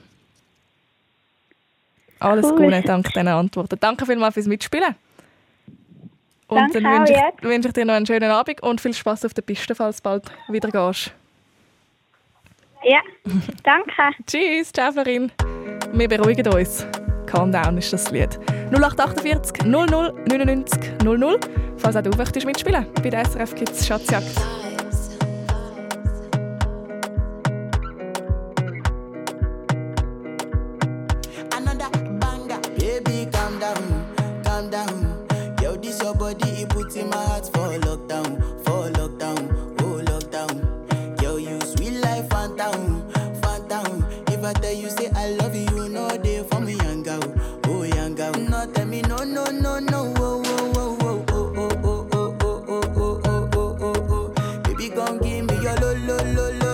Alles 2.21 2.45
Cool. 2.45 2.65
Gute 2.65 2.81
dank 2.83 3.07
diesen 3.07 3.27
Antworten. 3.27 3.77
Danke 3.79 4.05
vielmals 4.05 4.35
fürs 4.35 4.45
Mitspielen. 4.45 4.95
Und 6.47 6.57
Danke 6.57 6.81
dann 6.81 6.99
wünsche 6.99 7.13
ich, 7.13 7.43
wünsche 7.43 7.67
ich 7.69 7.73
dir 7.73 7.85
noch 7.85 7.93
einen 7.93 8.05
schönen 8.05 8.29
Abend 8.29 8.61
und 8.61 8.79
viel 8.79 8.93
Spaß 8.93 9.25
auf 9.25 9.33
der 9.33 9.41
Piste, 9.41 9.73
falls 9.73 9.97
du 9.97 10.03
bald 10.03 10.25
wieder 10.49 10.69
gehst. 10.69 11.13
Ja, 12.83 12.99
danke. 13.63 13.91
Tschüss, 14.27 14.71
ciao 14.71 14.91
Florin. 14.91 15.31
Wir 15.93 16.07
beruhigen 16.07 16.47
uns. 16.53 16.85
Calm 17.25 17.51
down 17.51 17.77
ist 17.77 17.93
das 17.93 18.11
Lied. 18.11 18.37
0848 18.71 19.65
00 19.65 20.13
99 20.27 21.03
00, 21.03 21.39
falls 21.77 21.95
auch 21.95 22.01
du 22.01 22.09
möchtest 22.17 22.45
mitspielen 22.45 22.85
bei 23.01 23.09
der 23.09 23.25
SRF 23.25 23.55
Kids 23.55 23.87
Schatzjagd. 23.87 24.60
lockdown, 38.11 38.65
for 38.65 38.89
lockdown, 38.91 39.81
oh 39.81 40.01
lockdown. 40.03 41.17
Girl, 41.19 41.39
you 41.39 41.59
sweet 41.61 41.99
life, 42.01 42.29
phantom, 42.29 43.09
phantom. 43.41 44.05
If 44.27 44.43
I 44.43 44.53
tell 44.53 44.73
you, 44.73 44.89
say 44.89 45.09
I 45.15 45.29
love 45.31 45.55
you, 45.55 45.61
you 45.75 45.89
know 45.89 46.09
they 46.09 46.43
for 46.43 46.59
me, 46.59 46.73
young 46.75 47.03
girl, 47.03 47.21
oh 47.67 47.83
young 47.83 48.15
girl. 48.15 48.33
No, 48.33 48.65
tell 48.73 48.85
me, 48.85 49.01
no, 49.03 49.17
no, 49.17 49.45
no, 49.45 49.79
no, 49.79 50.13
oh, 50.17 50.43
oh, 50.45 50.97
oh. 51.01 51.25
oh, 51.31 51.53
oh, 51.55 52.07
oh, 52.13 52.37
oh, 52.41 52.91
oh, 52.95 53.21
oh, 53.25 53.77
oh, 53.81 54.33
oh, 54.35 54.61
Baby, 54.63 54.89
gon' 54.89 55.17
give 55.19 55.45
me 55.45 55.55
your 55.61 55.75
lo 55.77 55.93
lo 55.93 56.17
lo 56.33 56.51
lo 56.59 56.70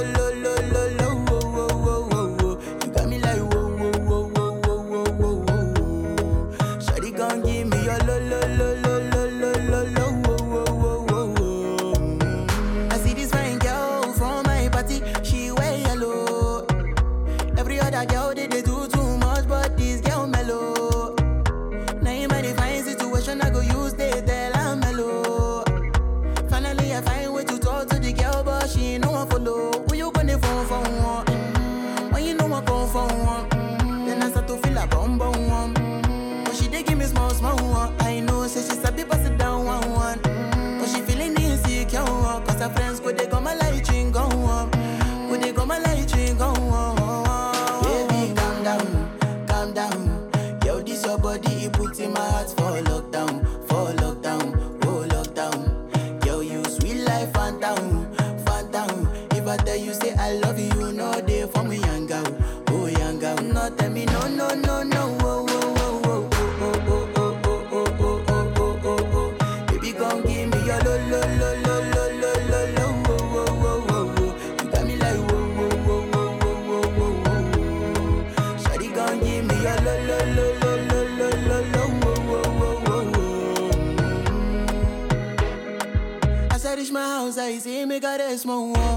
that 88.17 88.31
is 88.31 88.45
my 88.45 88.57
one. 88.57 88.96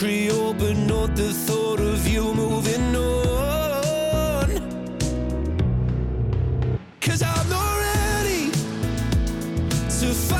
Creole, 0.00 0.54
but 0.54 0.78
not 0.78 1.14
the 1.14 1.30
thought 1.30 1.78
of 1.78 2.08
you 2.08 2.32
moving 2.32 2.96
on. 2.96 4.48
Cause 7.02 7.22
I'm 7.22 7.48
not 7.50 7.78
ready 7.78 8.50
to 8.50 10.14
fight. 10.14 10.39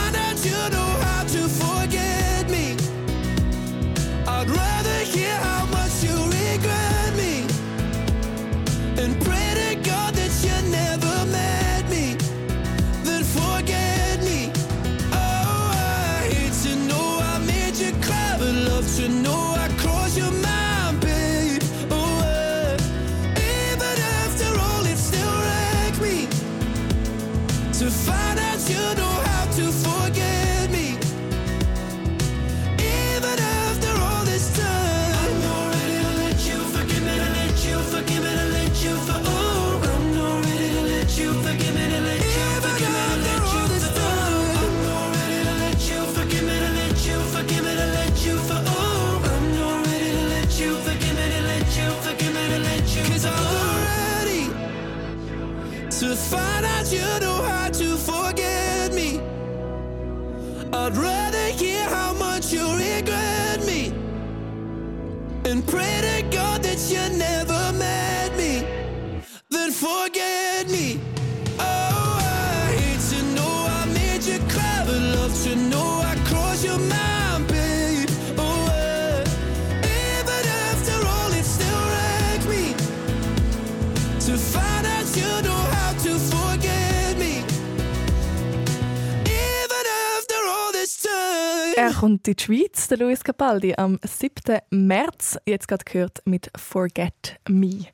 kommt 92.01 92.27
in 92.27 92.35
die 92.35 92.43
Schweiz, 92.43 92.87
der 92.87 92.97
Luis 92.97 93.23
Capaldi, 93.23 93.75
am 93.77 93.99
7. 94.01 94.57
März. 94.71 95.37
Jetzt 95.45 95.67
gerade 95.67 95.85
gehört 95.85 96.23
mit 96.25 96.49
Forget 96.57 97.37
Me. 97.47 97.85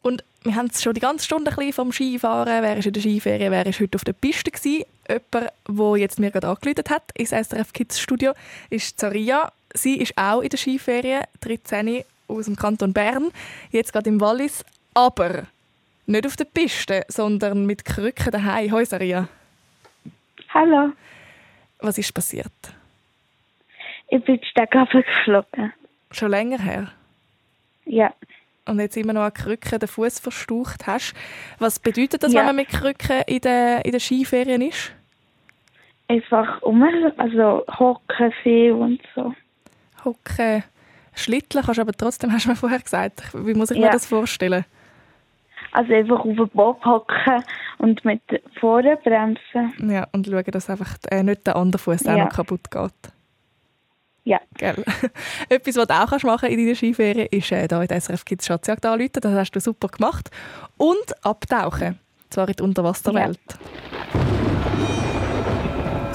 Und 0.00 0.24
wir 0.42 0.54
haben 0.56 0.70
es 0.72 0.82
schon 0.82 0.94
die 0.94 1.00
ganze 1.00 1.26
Stunde 1.26 1.52
ein 1.54 1.72
vom 1.74 1.92
Skifahren. 1.92 2.62
Wer 2.62 2.78
ist 2.78 2.86
in 2.86 2.94
der 2.94 3.02
Skiferie, 3.02 3.50
wer 3.50 3.66
ist 3.66 3.78
heute 3.78 3.96
auf 3.96 4.04
der 4.04 4.14
Piste 4.14 4.50
gewesen? 4.50 4.86
Jemand, 5.06 5.52
der 5.68 5.96
jetzt 5.98 6.18
mir 6.18 6.30
gerade 6.30 6.48
angeläutet 6.48 6.88
hat 6.88 7.02
ins 7.12 7.28
SRF 7.28 7.74
Kids 7.74 8.00
Studio, 8.00 8.32
ist 8.70 8.98
Zaria. 8.98 9.52
Sie 9.74 9.98
ist 9.98 10.16
auch 10.16 10.40
in 10.40 10.48
der 10.48 10.56
Skiferie, 10.56 11.20
13 11.42 12.04
aus 12.28 12.46
dem 12.46 12.56
Kanton 12.56 12.94
Bern, 12.94 13.32
jetzt 13.70 13.92
gerade 13.92 14.08
im 14.08 14.18
Wallis, 14.18 14.64
aber 14.94 15.42
nicht 16.06 16.26
auf 16.26 16.36
der 16.36 16.46
Piste, 16.46 17.04
sondern 17.08 17.66
mit 17.66 17.84
Krücken 17.84 18.30
daheim. 18.32 18.72
Hallo, 18.72 18.86
Zaria. 18.86 19.28
Hallo. 20.54 20.92
Was 21.80 21.98
ist 21.98 22.14
passiert? 22.14 22.50
Ich 24.12 24.24
bin 24.24 24.40
Steg 24.44 24.70
geflogen. 24.70 25.72
Schon 26.10 26.30
länger 26.30 26.58
her? 26.58 26.88
Ja, 27.84 28.12
Und 28.66 28.78
jetzt 28.78 28.96
immer 28.96 29.12
noch 29.12 29.22
an 29.22 29.32
Krücken 29.34 29.78
den 29.80 29.88
Fuß 29.88 30.20
verstaucht 30.20 30.86
hast. 30.86 31.14
Was 31.58 31.78
bedeutet 31.80 32.22
das, 32.22 32.32
Ja. 32.32 32.40
wenn 32.40 32.46
man 32.46 32.56
mit 32.56 32.68
Krücken 32.68 33.22
in 33.26 33.40
der, 33.40 33.84
in 33.84 33.92
der 33.92 34.00
Skiferien 34.00 34.62
ist? 34.62 34.92
einfach 36.08 36.60
um, 36.60 36.82
also 37.16 37.64
hocken 37.78 38.32
viel 38.42 38.72
und 38.72 39.00
so. 39.14 39.32
Hocken, 40.04 40.62
Schlitteln 41.14 41.64
kannst 41.64 41.78
du 41.78 41.82
aber 41.82 41.92
trotzdem, 41.92 42.30
hast 42.32 42.44
du 42.44 42.50
mir 42.50 42.56
vorher 42.56 42.80
gesagt. 42.80 43.22
Wie 43.32 43.54
muss 43.54 43.70
ich 43.70 43.78
mir 43.78 43.86
Ja. 43.86 43.92
das 43.92 44.04
vorstellen? 44.06 44.66
Also 45.72 45.94
einfach 45.94 46.18
auf 46.20 46.36
den 46.36 46.48
Bock 46.50 46.84
hocken 46.84 47.42
und 47.78 48.04
mit 48.04 48.20
vorne 48.60 48.98
bremsen. 49.02 49.72
Ja, 49.90 50.06
und 50.12 50.26
schauen, 50.26 50.44
dass 50.44 50.68
einfach 50.68 50.96
äh, 51.10 51.22
nicht 51.22 51.46
der 51.46 51.56
andere 51.56 51.80
Fuß 51.80 52.06
auch 52.06 52.16
Ja. 52.16 52.24
noch 52.24 52.32
kaputt 52.32 52.70
geht. 52.70 53.11
Ja. 54.24 54.40
Gell? 54.56 54.76
Etwas, 55.48 55.76
was 55.76 55.86
du 55.86 55.94
auch 55.94 56.10
kannst 56.10 56.24
machen 56.24 56.48
in 56.48 56.58
deiner 56.58 56.76
Skiferien, 56.76 57.26
ist 57.30 57.50
äh, 57.50 57.66
da 57.66 57.82
in 57.82 57.88
der 57.88 58.00
SRF 58.00 58.24
Kids 58.24 58.46
Schatzjagd 58.46 58.86
anrufen. 58.86 59.10
Das 59.20 59.32
hast 59.32 59.52
du 59.52 59.60
super 59.60 59.88
gemacht. 59.88 60.30
Und 60.76 61.24
abtauchen. 61.24 61.98
Zwar 62.30 62.48
in 62.48 62.54
die 62.54 62.62
Unterwasserwelt. 62.62 63.38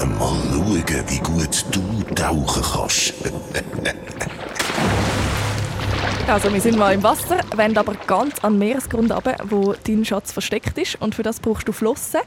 Mal 0.00 0.18
schauen, 0.18 1.04
wie 1.08 1.18
gut 1.18 1.64
du 1.70 2.14
tauchen 2.14 2.62
kannst. 2.62 3.14
Also 6.28 6.52
wir 6.52 6.60
sind 6.60 6.76
mal 6.76 6.92
im 6.92 7.02
Wasser, 7.02 7.40
wollen 7.56 7.74
aber 7.78 7.94
ganz 8.06 8.38
an 8.44 8.52
den 8.52 8.58
Meeresgrund 8.58 9.10
runter, 9.10 9.34
wo 9.44 9.74
dein 9.86 10.04
Schatz 10.04 10.30
versteckt 10.30 10.76
ist. 10.76 11.00
Und 11.00 11.14
für 11.14 11.22
das 11.22 11.40
brauchst 11.40 11.66
du 11.66 11.72
Flossen, 11.72 12.20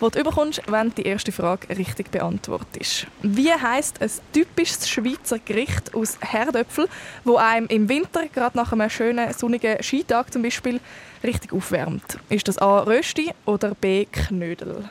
die 0.00 0.10
du 0.12 0.20
überkommst, 0.20 0.62
wenn 0.68 0.90
du 0.90 1.02
die 1.02 1.02
erste 1.02 1.32
Frage 1.32 1.76
richtig 1.76 2.12
beantwortest. 2.12 3.08
Wie 3.20 3.52
heisst 3.52 4.00
ein 4.00 4.10
typisches 4.32 4.88
Schweizer 4.88 5.40
Gericht 5.40 5.92
aus 5.92 6.18
Herdöpfel, 6.20 6.88
wo 7.24 7.36
einem 7.36 7.66
im 7.66 7.88
Winter, 7.88 8.28
gerade 8.32 8.56
nach 8.56 8.72
einem 8.72 8.88
schönen 8.88 9.32
sonnigen 9.32 9.82
Skitag 9.82 10.32
zum 10.32 10.42
Beispiel, 10.42 10.78
richtig 11.24 11.52
aufwärmt? 11.52 12.16
Ist 12.28 12.46
das 12.46 12.58
A. 12.58 12.84
Rösti 12.84 13.32
oder 13.44 13.74
B. 13.74 14.04
Knödel? 14.04 14.88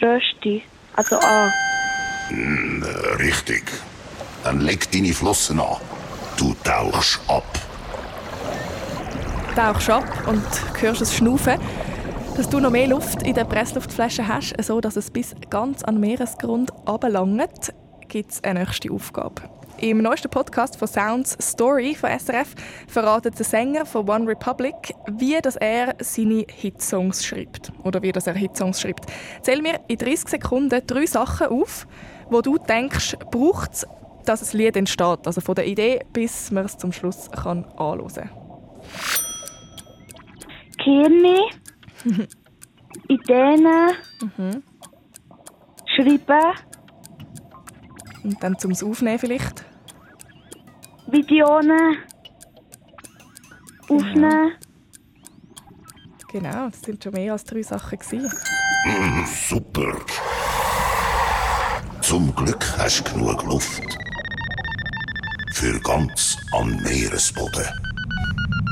Rösti, 0.00 0.62
also 0.94 1.16
A. 1.16 1.52
Äh, 2.30 3.14
richtig. 3.18 3.64
Dann 4.44 4.60
leg 4.60 4.88
deine 4.92 5.12
Flossen 5.12 5.58
an. 5.58 5.78
Du 6.36 6.54
tauchst 6.64 7.18
ab. 7.28 7.44
tauchst 9.54 9.88
ab 9.88 10.04
und 10.26 10.42
hörst 10.82 11.00
es 11.00 11.14
schnaufen, 11.14 11.58
dass 12.36 12.50
du 12.50 12.60
noch 12.60 12.70
mehr 12.70 12.86
Luft 12.86 13.22
in 13.22 13.34
der 13.34 13.44
Pressluftflasche 13.44 14.28
hast, 14.28 14.54
so 14.62 14.82
dass 14.82 14.96
es 14.96 15.10
bis 15.10 15.34
ganz 15.48 15.82
an 15.82 15.94
den 15.94 16.02
Meeresgrund 16.02 16.70
runterlangt, 16.86 17.72
gibt 18.08 18.32
es 18.32 18.44
eine 18.44 18.60
nächste 18.60 18.92
Aufgabe. 18.92 19.42
Im 19.78 20.02
neuesten 20.02 20.28
Podcast 20.28 20.76
von 20.76 20.88
Sounds 20.88 21.38
Story 21.40 21.94
von 21.94 22.10
SRF 22.10 22.54
verratet 22.86 23.38
der 23.38 23.46
Sänger 23.46 23.86
von 23.86 24.08
One 24.08 24.28
Republic, 24.28 24.94
wie 25.06 25.38
dass 25.40 25.56
er 25.56 25.94
seine 26.00 26.44
Hitsongs 26.48 27.24
schreibt. 27.24 27.72
Oder 27.82 28.02
wie 28.02 28.12
dass 28.12 28.26
er 28.26 28.34
Hitsongs 28.34 28.82
schreibt. 28.82 29.06
Zähl 29.40 29.62
mir 29.62 29.80
in 29.88 29.96
30 29.96 30.28
Sekunden 30.28 30.82
drei 30.86 31.06
Sachen 31.06 31.46
auf, 31.48 31.86
wo 32.28 32.42
du 32.42 32.58
denkst, 32.58 33.16
braucht 33.30 33.72
es, 33.72 33.86
dass 34.28 34.52
ein 34.54 34.58
Lied 34.58 34.76
entsteht. 34.76 35.26
Also 35.26 35.40
von 35.40 35.54
der 35.54 35.66
Idee 35.66 36.04
bis 36.12 36.50
man 36.50 36.64
es 36.66 36.76
zum 36.76 36.92
Schluss 36.92 37.30
kann 37.30 37.64
anhören 37.76 38.08
kann. 38.14 38.30
Kirni, 40.82 41.40
Ideen, 43.08 43.66
Mhm. 44.36 44.62
schreiben, 45.94 46.54
Und 48.24 48.42
dann 48.42 48.58
zum 48.58 48.72
Aufnehmen 48.72 49.18
vielleicht. 49.18 49.64
Videos, 51.08 51.64
aufnehmen. 53.88 54.52
Genau, 56.32 56.68
das 56.68 56.80
sind 56.82 57.02
schon 57.02 57.12
mehr 57.12 57.32
als 57.32 57.44
drei 57.44 57.62
Sachen. 57.62 57.98
Gewesen. 57.98 58.30
Hm, 58.84 59.24
super. 59.48 59.96
Zum 62.00 62.34
Glück 62.34 62.64
hast 62.78 63.00
du 63.08 63.14
genug 63.14 63.42
Luft. 63.44 63.82
Für 65.58 65.80
ganz 65.80 66.36
an 66.52 66.82
Meeresboden. 66.82 67.64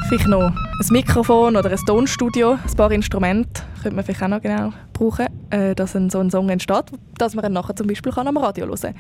Vielleicht 0.07 0.29
noch 0.29 0.51
ein 0.51 0.87
Mikrofon 0.91 1.57
oder 1.57 1.71
ein 1.71 1.79
Tonstudio, 1.87 2.59
ein 2.63 2.77
paar 2.77 2.93
Instrumente 2.93 3.63
könnte 3.83 3.97
man 3.97 4.05
vielleicht 4.05 4.23
auch 4.23 4.29
noch 4.29 4.43
genau 4.43 4.71
brauchen, 4.93 5.29
äh, 5.49 5.75
dass 5.75 5.93
so 5.93 5.99
ein 5.99 6.31
Song 6.31 6.51
entsteht, 6.51 6.85
dass 7.17 7.35
man 7.35 7.47
ihn 7.47 7.55
nachher 7.55 7.75
zum 7.75 7.87
Beispiel 7.87 8.13
am 8.15 8.37
Radio 8.37 8.67
hören 8.67 8.79
kann. 8.79 8.95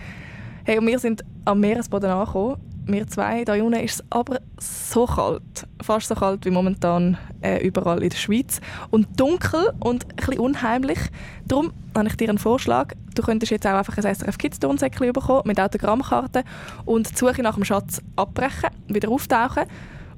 Hey, 0.64 0.78
und 0.78 0.86
wir 0.86 0.98
sind 0.98 1.26
am 1.44 1.60
Meeresboden 1.60 2.08
angekommen. 2.08 2.56
Wir 2.86 3.06
zwei, 3.06 3.44
da 3.44 3.54
unten 3.54 3.80
ist 3.80 3.94
es 3.94 4.04
aber 4.10 4.40
so 4.58 5.06
kalt. 5.06 5.66
Fast 5.80 6.08
so 6.08 6.14
kalt 6.14 6.44
wie 6.44 6.50
momentan 6.50 7.16
äh, 7.40 7.66
überall 7.66 8.02
in 8.02 8.10
der 8.10 8.16
Schweiz. 8.16 8.60
Und 8.90 9.18
dunkel 9.18 9.72
und 9.80 10.04
ein 10.04 10.16
bisschen 10.16 10.38
unheimlich. 10.38 10.98
Darum 11.46 11.72
habe 11.96 12.08
ich 12.08 12.16
dir 12.16 12.28
einen 12.28 12.38
Vorschlag. 12.38 12.92
Du 13.14 13.22
könntest 13.22 13.52
jetzt 13.52 13.66
auch 13.66 13.72
einfach 13.72 13.96
ein 13.96 14.14
SRF 14.14 14.36
Kids 14.36 14.58
Turnsäckchen 14.58 15.12
bekommen 15.12 15.42
mit 15.46 15.58
Autogrammkarten 15.58 16.42
und 16.84 17.10
die 17.10 17.16
Suche 17.16 17.42
nach 17.42 17.54
dem 17.54 17.64
Schatz 17.64 18.02
abbrechen, 18.16 18.70
wieder 18.88 19.08
auftauchen 19.08 19.64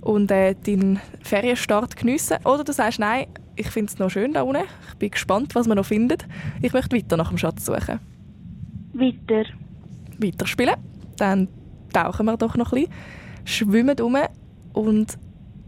und 0.00 0.30
äh, 0.32 0.54
deinen 0.54 0.98
Ferienstart 1.22 1.96
geniessen. 1.96 2.38
Oder 2.44 2.64
du 2.64 2.72
sagst, 2.72 2.98
nein, 2.98 3.26
ich 3.54 3.68
finde 3.68 3.92
es 3.92 3.98
noch 3.98 4.10
schön 4.10 4.32
da 4.32 4.42
unten. 4.42 4.64
Ich 4.88 4.94
bin 4.96 5.10
gespannt, 5.10 5.54
was 5.54 5.68
man 5.68 5.76
noch 5.76 5.86
findet. 5.86 6.26
Ich 6.62 6.72
möchte 6.72 6.96
weiter 6.96 7.16
nach 7.16 7.28
dem 7.28 7.38
Schatz 7.38 7.64
suchen. 7.64 8.00
Weiter. 8.92 9.44
Weiterspielen. 10.18 10.74
Dann 11.16 11.48
tauchen 11.93 12.26
wir 12.26 12.37
doch 12.37 12.57
noch 12.57 12.72
ein 12.72 12.84
bisschen, 12.84 12.95
schwimmen 13.45 14.01
um 14.01 14.16
und 14.72 15.18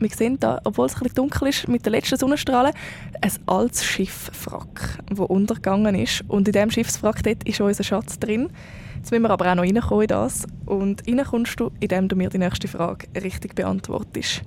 wir 0.01 0.09
sehen 0.11 0.39
da, 0.39 0.61
obwohl 0.65 0.87
es 0.87 0.95
ein 0.95 1.01
bisschen 1.01 1.17
dunkel 1.17 1.49
ist, 1.49 1.69
mit 1.69 1.85
den 1.85 1.93
letzten 1.93 2.17
Sonnenstrahlen, 2.17 2.73
ein 3.21 3.33
altes 3.47 3.85
Schiffwrack, 3.85 4.99
das 5.09 5.19
untergegangen 5.19 5.95
ist. 5.95 6.25
Und 6.29 6.47
in 6.47 6.53
diesem 6.53 6.71
Schiffswrack 6.71 7.23
dort 7.23 7.43
ist 7.45 7.61
unser 7.61 7.83
Schatz 7.83 8.19
drin. 8.19 8.51
Jetzt 8.97 9.11
müssen 9.11 9.23
wir 9.23 9.31
aber 9.31 9.51
auch 9.51 9.55
noch 9.55 9.65
reinkommen 9.65 10.03
in 10.03 10.09
das. 10.09 10.47
Und 10.67 11.03
reinkommst 11.07 11.59
du, 11.59 11.71
indem 11.81 12.09
du 12.09 12.17
mir 12.17 12.29
die 12.29 12.39
nächste 12.39 12.69
Frage 12.69 13.09
richtig 13.21 13.55
beantwortest. 13.55 14.43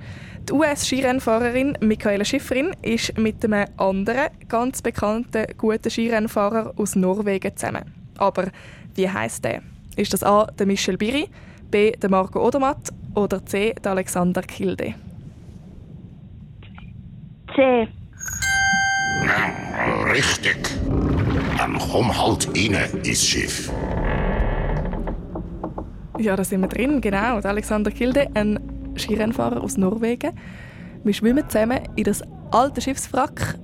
Die 0.47 0.53
US-Skirennfahrerin 0.53 1.77
Michaela 1.81 2.25
Schifrin 2.25 2.71
ist 2.81 3.17
mit 3.17 3.43
einem 3.43 3.65
anderen, 3.77 4.27
ganz 4.47 4.81
bekannten, 4.81 5.45
guten 5.57 5.89
Skirennfahrer 5.89 6.73
aus 6.77 6.95
Norwegen 6.95 7.55
zusammen. 7.55 7.93
Aber 8.17 8.47
wie 8.95 9.09
heißt 9.09 9.43
der? 9.43 9.61
Ist 9.95 10.13
das 10.13 10.23
A. 10.23 10.45
der 10.45 10.65
Michel 10.65 10.97
Biri, 10.97 11.27
B. 11.71 11.91
der 11.91 12.09
Marco 12.09 12.45
Odermatt 12.45 12.91
oder 13.15 13.45
C. 13.45 13.73
der 13.83 13.91
Alexander 13.91 14.41
Kilde? 14.41 14.93
C. 17.55 17.87
Ja, 19.25 20.03
richtig. 20.11 20.57
Dann 21.57 21.77
komm 21.79 22.15
halt 22.17 22.47
rein 22.49 22.75
ins 23.03 23.25
Schiff. 23.25 23.71
Ja, 26.19 26.35
da 26.35 26.43
sind 26.43 26.61
wir 26.61 26.67
drin, 26.67 27.01
genau. 27.01 27.41
Der 27.41 27.51
Alexander 27.51 27.89
Kilde, 27.89 28.29
ein 28.33 28.59
Skirennfahrer 28.97 29.61
aus 29.61 29.77
Norwegen. 29.77 30.31
Wir 31.03 31.13
schwimmen 31.13 31.49
zusammen 31.49 31.79
in 31.95 32.03
das 32.03 32.21
alte 32.51 32.81
Schiffswrack 32.81 33.57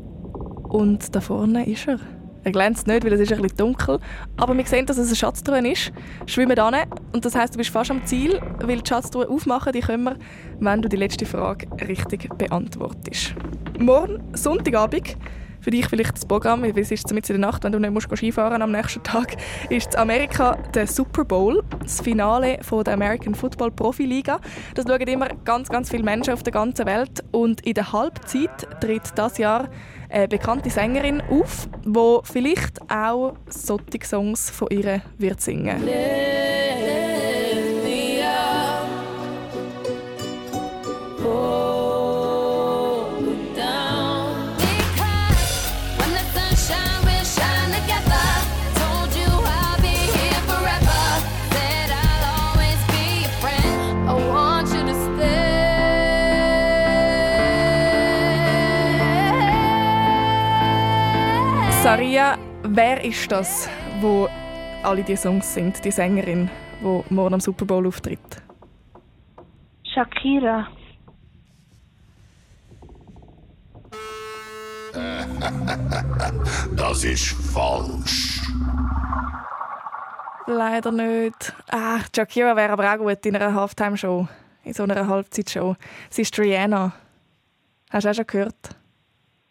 und 0.69 1.15
da 1.15 1.21
vorne 1.21 1.67
ist 1.67 1.87
er. 1.87 1.99
Er 2.43 2.51
glänzt 2.51 2.87
nicht, 2.87 3.03
weil 3.03 3.13
es 3.13 3.19
ist 3.19 3.33
ein 3.33 3.41
bisschen 3.41 3.57
dunkel, 3.57 3.99
aber 4.37 4.55
wir 4.55 4.65
sehen, 4.65 4.85
dass 4.85 4.97
es 4.97 5.07
eine 5.07 5.15
Schatztruhe 5.15 5.67
ist. 5.69 5.91
Schwimmen 6.25 6.55
da 6.55 6.71
und 7.13 7.25
das 7.25 7.35
heißt, 7.35 7.53
du 7.53 7.57
bist 7.57 7.69
fast 7.69 7.91
am 7.91 8.05
Ziel, 8.05 8.39
weil 8.61 8.81
die 8.81 8.87
Schatztruhe 8.87 9.27
aufmachen, 9.27 9.73
die 9.73 9.81
können 9.81 10.03
wir, 10.03 10.17
wenn 10.59 10.81
du 10.81 10.89
die 10.89 10.97
letzte 10.97 11.25
Frage 11.25 11.67
richtig 11.87 12.29
beantwortest. 12.37 13.35
Morgen, 13.79 14.23
Sonntagabend, 14.33 15.17
für 15.61 15.71
dich 15.71 15.87
vielleicht 15.87 16.15
das 16.15 16.25
Programm, 16.25 16.63
weil 16.63 16.77
es 16.77 16.91
ist 16.91 17.11
mitten 17.13 17.35
in 17.35 17.41
der 17.41 17.49
Nacht, 17.51 17.63
wenn 17.63 17.71
du 17.71 17.79
nicht 17.79 17.91
musst 17.91 18.07
Skifahren 18.15 18.61
am 18.61 18.71
nächsten 18.71 19.03
Tag, 19.03 19.35
ist 19.69 19.95
Amerika 19.95 20.57
der 20.73 20.87
Super 20.87 21.25
Bowl, 21.25 21.63
das 21.81 22.01
Finale 22.01 22.59
von 22.61 22.83
der 22.83 22.93
American 22.93 23.35
Football 23.35 23.71
Profiliga. 23.71 24.39
Das 24.75 24.85
schauen 24.87 25.01
immer 25.01 25.29
ganz, 25.45 25.69
ganz 25.69 25.89
viele 25.89 26.03
Menschen 26.03 26.33
auf 26.33 26.43
der 26.43 26.53
ganzen 26.53 26.85
Welt 26.85 27.23
und 27.31 27.61
in 27.65 27.73
der 27.73 27.91
Halbzeit 27.91 28.67
tritt 28.81 29.03
das 29.15 29.37
Jahr 29.37 29.69
eine 30.09 30.27
bekannte 30.27 30.69
Sängerin 30.69 31.21
auf, 31.29 31.67
die 31.85 32.19
vielleicht 32.23 32.81
auch 32.89 33.35
solche 33.49 34.05
Songs 34.05 34.49
von 34.49 34.69
ihr 34.71 35.01
wird 35.17 35.41
singen. 35.41 35.83
Oh, 35.85 36.96
Saria, 61.87 62.37
wer 62.63 63.01
ist 63.01 63.31
das, 63.31 63.69
wo 64.01 64.27
alle 64.83 65.03
die 65.03 65.15
Songs 65.15 65.53
singt, 65.53 65.85
die 65.85 65.91
Sängerin, 65.91 66.49
wo 66.81 67.05
morgen 67.09 67.35
am 67.35 67.39
Super 67.39 67.63
Bowl 67.63 67.87
auftritt? 67.87 68.19
Shakira. 69.93 70.67
Das 76.75 77.05
ist 77.05 77.27
falsch. 77.53 78.41
Leider 80.45 80.91
nicht. 80.91 81.53
Ah, 81.69 81.99
Shakira 82.13 82.53
wäre 82.57 82.73
aber 82.73 82.93
auch 82.93 82.97
gut 82.97 83.25
in 83.25 83.37
einer 83.37 83.53
Halftime-Show, 83.53 84.27
in 84.65 84.73
so 84.73 84.83
einer 84.83 85.07
Halbzeitshow. 85.07 85.77
Sie 86.09 86.23
ist 86.23 86.37
Rihanna. 86.37 86.91
Hast 87.89 88.03
du 88.03 88.09
auch 88.09 88.13
schon 88.13 88.27
gehört? 88.27 88.75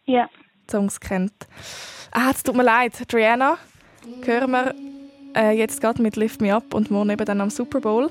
Ja. 0.04 0.28
Die 0.66 0.70
Songs 0.70 1.00
kennt. 1.00 1.32
Ah, 2.18 2.30
es 2.30 2.42
tut 2.42 2.56
mir 2.56 2.62
leid, 2.62 2.94
Rihanna. 3.12 3.58
Hören 4.24 4.50
wir 4.50 4.74
äh, 5.36 5.50
jetzt 5.50 5.82
gerade 5.82 6.00
mit 6.00 6.16
Lift 6.16 6.40
Me 6.40 6.54
Up 6.54 6.72
und 6.72 6.90
morgen 6.90 7.10
eben 7.10 7.26
dann 7.26 7.42
am 7.42 7.50
Super 7.50 7.78
Bowl. 7.80 8.10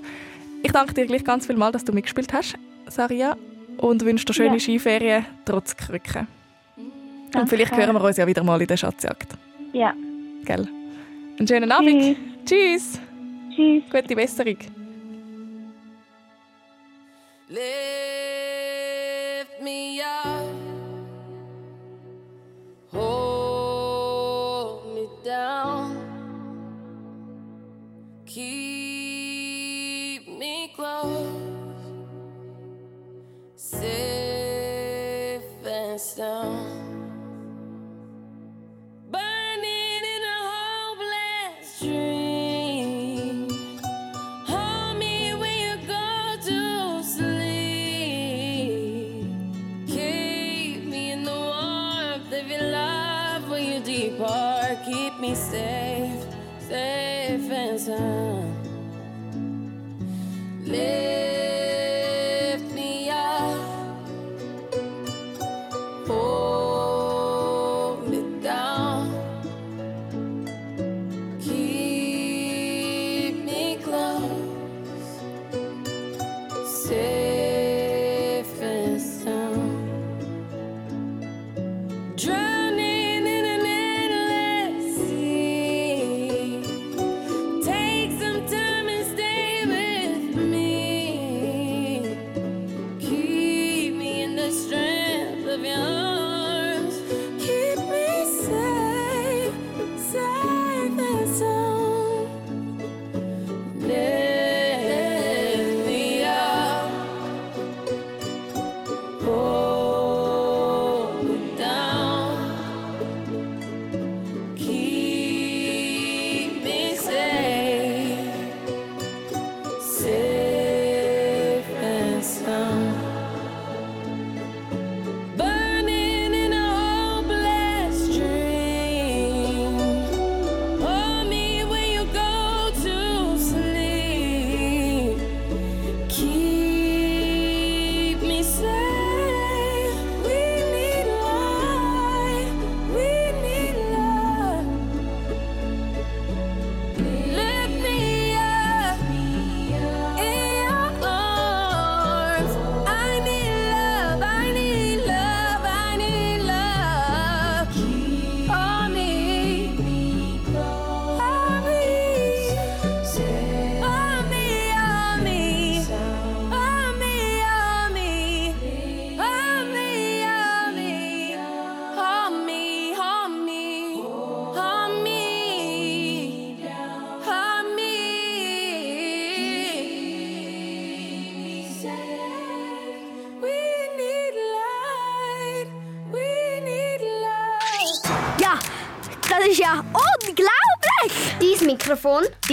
Ich 0.62 0.72
danke 0.72 0.94
dir 0.94 1.08
gleich 1.08 1.24
ganz 1.24 1.48
viel 1.48 1.56
mal, 1.56 1.72
dass 1.72 1.84
du 1.86 1.92
mitgespielt 1.92 2.32
hast, 2.32 2.56
Saria, 2.88 3.36
und 3.78 4.06
wünsche 4.06 4.26
dir 4.26 4.34
schöne 4.36 4.54
Ja. 4.58 4.60
Skiferien 4.60 5.26
trotz 5.44 5.76
Krücken. 5.76 6.28
Und 6.78 7.34
Danke. 7.34 7.50
vielleicht 7.50 7.76
hören 7.76 7.96
wir 7.96 8.04
uns 8.04 8.18
ja 8.18 8.28
wieder 8.28 8.44
mal 8.44 8.62
in 8.62 8.68
der 8.68 8.78
Schatzjagd. 8.78 9.34
Ja. 9.74 9.96
Gell? 10.46 10.68
Einen 11.40 11.48
schönen 11.48 11.72
Abend. 11.72 12.16
Tschüss. 12.46 13.00
Tschüss. 13.56 13.84
Gute 13.92 14.16
Besserung. 14.16 14.58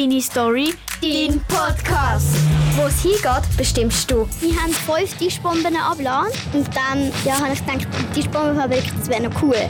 Deine 0.02 0.20
Story, 0.20 0.74
dein 1.00 1.40
Podcast. 1.46 2.34
Wo 2.74 2.86
es 2.86 3.02
hingeht, 3.02 3.56
bestimmst 3.56 4.10
du. 4.10 4.28
Wir 4.40 4.56
haben 4.60 4.72
fünf 4.72 5.14
Tischbomben 5.16 5.76
abgeladen 5.76 6.32
und 6.52 6.66
dann 6.74 7.12
ja, 7.24 7.38
habe 7.38 7.52
ich 7.52 7.64
gedacht, 7.64 7.86
die 8.00 8.20
Tischbombenfabrik, 8.20 8.82
das 8.98 9.08
wäre 9.08 9.28
noch 9.28 9.42
cool. 9.42 9.54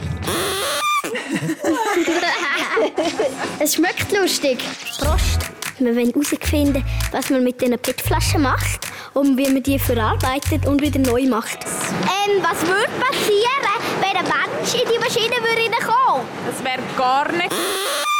es 3.59 3.75
schmeckt 3.75 4.11
lustig. 4.11 4.57
Prost! 4.97 5.39
Wir 5.77 5.95
wollen 5.95 6.11
herausfinden, 6.11 6.83
was 7.11 7.29
man 7.29 7.43
mit 7.43 7.61
diesen 7.61 7.77
PET-Flaschen 7.77 8.41
macht 8.41 8.87
und 9.13 9.37
wie 9.37 9.49
man 9.49 9.61
die 9.61 9.77
verarbeitet 9.77 10.65
und 10.65 10.81
wieder 10.81 10.99
neu 10.99 11.27
macht. 11.27 11.59
Ähm, 11.63 12.41
was 12.41 12.59
würde 12.61 12.91
passieren, 12.99 13.61
wenn 14.01 14.17
ein 14.17 14.23
Mensch 14.23 14.73
in 14.73 14.89
die 14.91 14.99
Maschine 14.99 15.35
würde 15.41 15.61
reinkommen? 15.61 16.25
Das 16.47 16.63
wäre 16.63 16.81
gar 16.97 17.31
nicht. 17.31 17.53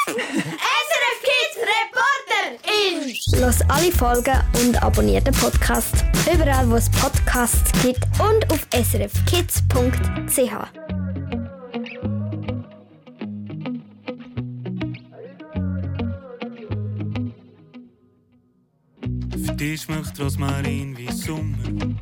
SRF 0.05 1.19
Kids 1.23 1.55
Reporter 1.63 2.45
in! 2.67 3.41
Los 3.41 3.61
alle 3.69 3.89
Folgen 3.89 4.37
und 4.61 4.83
abonniert 4.83 5.25
den 5.27 5.33
Podcast. 5.33 6.03
Überall, 6.31 6.69
wo 6.69 6.75
es 6.75 6.89
Podcasts 6.89 7.71
gibt 7.81 8.05
und 8.19 8.51
auf 8.51 8.67
srfkids.ch. 8.73 9.63
Für 19.45 19.55
dich 19.55 19.81
schmeckt 19.83 20.19
Rosmarin 20.19 20.97
wie 20.97 21.11
Sommer. 21.13 21.95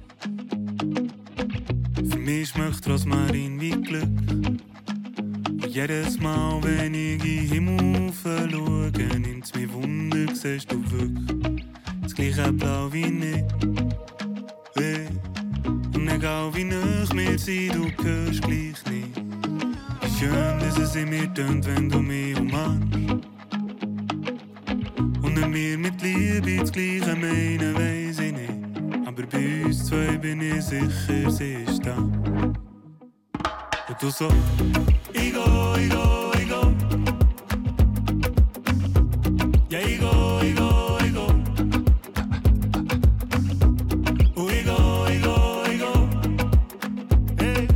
Für 2.09 2.17
mich 2.17 2.49
schmeckt 2.49 2.87
Rosmarin 2.87 3.61
wie 3.61 3.71
Glück. 3.71 4.70
Jedes 5.73 6.19
Mal, 6.19 6.61
wenn 6.63 6.93
ich 6.93 7.23
in 7.23 7.47
Himmel 7.47 8.11
schaue, 8.21 8.91
nimmt's 9.17 9.55
mir 9.55 9.71
Wunder, 9.71 10.35
siehst 10.35 10.69
du 10.69 10.83
wirklich 10.91 11.65
das 12.03 12.13
gleiche 12.13 12.51
Blau 12.51 12.91
wie 12.91 13.05
ich. 13.05 13.43
Hey. 14.75 15.07
Und 15.95 16.09
egal 16.09 16.53
wie 16.53 16.65
nah 16.65 17.05
wir 17.13 17.39
sind, 17.39 17.73
du 17.73 18.03
hörst 18.03 18.41
gleich 18.41 18.83
nicht. 18.91 19.15
schön, 20.19 20.59
dass 20.59 20.77
es 20.77 20.93
in 20.97 21.09
mir 21.09 21.33
tönt, 21.33 21.65
wenn 21.65 21.87
du 21.87 21.99
mich 21.99 22.37
umarmst. 22.37 22.93
Und 25.21 25.41
wenn 25.41 25.53
wir 25.53 25.77
mit 25.77 26.01
Liebe 26.01 26.57
das 26.57 26.71
Gleiche 26.73 27.15
meinen, 27.15 27.75
weiss 27.75 28.19
ich 28.19 28.33
nicht. 28.33 29.07
Aber 29.07 29.23
bei 29.25 29.63
uns 29.63 29.85
zwei 29.85 30.17
bin 30.17 30.41
ich 30.41 30.63
sicher, 30.63 31.31
sie 31.31 31.63
ist 31.65 31.85
da. 31.85 31.95
Und 33.91 34.01
du 34.01 34.09
so, 34.09 34.29
ich 35.11 35.33
go, 35.33 35.75
ich 35.77 35.89
go, 35.89 36.31
ich 36.39 36.47
go. 36.47 36.73
Ja, 39.69 39.79
ich 39.79 39.99
go, 39.99 40.39
ich 40.41 40.55
go, 40.55 40.97
ich 41.03 41.13
go. 41.13 41.27
Oh, 44.37 44.47
ich 44.47 44.65
go, 44.65 45.05
ich 45.09 45.21
go, 45.21 45.63
ich 45.69 45.79
go. 45.81 46.07
Hey. 47.37 47.67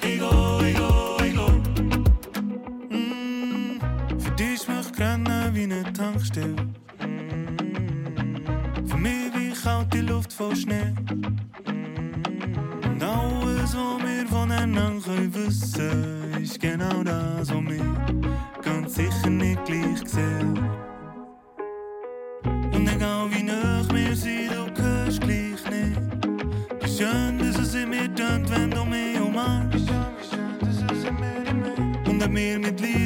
Ich 0.00 0.20
go, 0.20 0.60
ich 0.64 0.76
go, 0.76 1.16
ich 1.24 1.34
go. 1.34 1.48
Mm. 2.94 3.80
Für 4.20 4.30
dich 4.36 4.68
möchte 4.68 4.92
ich 4.92 5.00
rennen 5.00 5.54
wie 5.54 5.64
eine 5.64 5.92
Tankstelle. 5.92 6.54
Mm. 7.00 8.86
Für 8.86 8.96
mich 8.96 9.34
wie 9.34 9.50
kalte 9.60 10.02
Luft 10.02 10.32
voll 10.32 10.54
Schnee. 10.54 10.94
Und 11.66 11.77
alles, 13.68 13.74
was 13.74 14.02
wir 14.02 14.26
voneinander 14.26 15.34
wissen, 15.34 16.42
ist 16.42 16.60
genau 16.60 17.02
das, 17.02 17.50
was 17.50 17.64
wir 17.64 18.62
ganz 18.62 18.94
sicher 18.94 19.30
nicht 19.30 19.64
gleich 19.64 20.06
sehen. 20.06 20.58
Und 22.72 22.88
egal 22.88 23.30
wie 23.30 23.42
nah 23.42 23.82
wir 23.92 24.14
sind, 24.14 24.50
du 24.52 24.82
hörst 24.82 25.20
gleich 25.20 25.64
nicht. 25.70 26.00
Wie 26.80 26.96
schön, 26.96 27.38
dass 27.38 27.58
es 27.58 27.74
in 27.74 27.90
mir 27.90 28.14
tönt, 28.14 28.50
wenn 28.50 28.70
du 28.70 28.84
mich 28.84 29.20
umarmst. 29.20 29.88
Und 32.06 32.22
ob 32.22 32.34
wir 32.34 32.58
mit 32.58 32.80
Liebe 32.80 32.97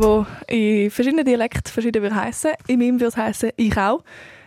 das 0.00 0.26
in 0.48 0.90
verschiedenen 0.90 1.24
Dialekten 1.24 1.72
verschieden 1.72 2.14
heissen. 2.14 2.52
In 2.66 2.78
meinem 2.78 3.00
würde 3.00 3.08
es 3.08 3.16
heissen 3.16 3.50
«Ich 3.56 3.76
auch». 3.76 4.02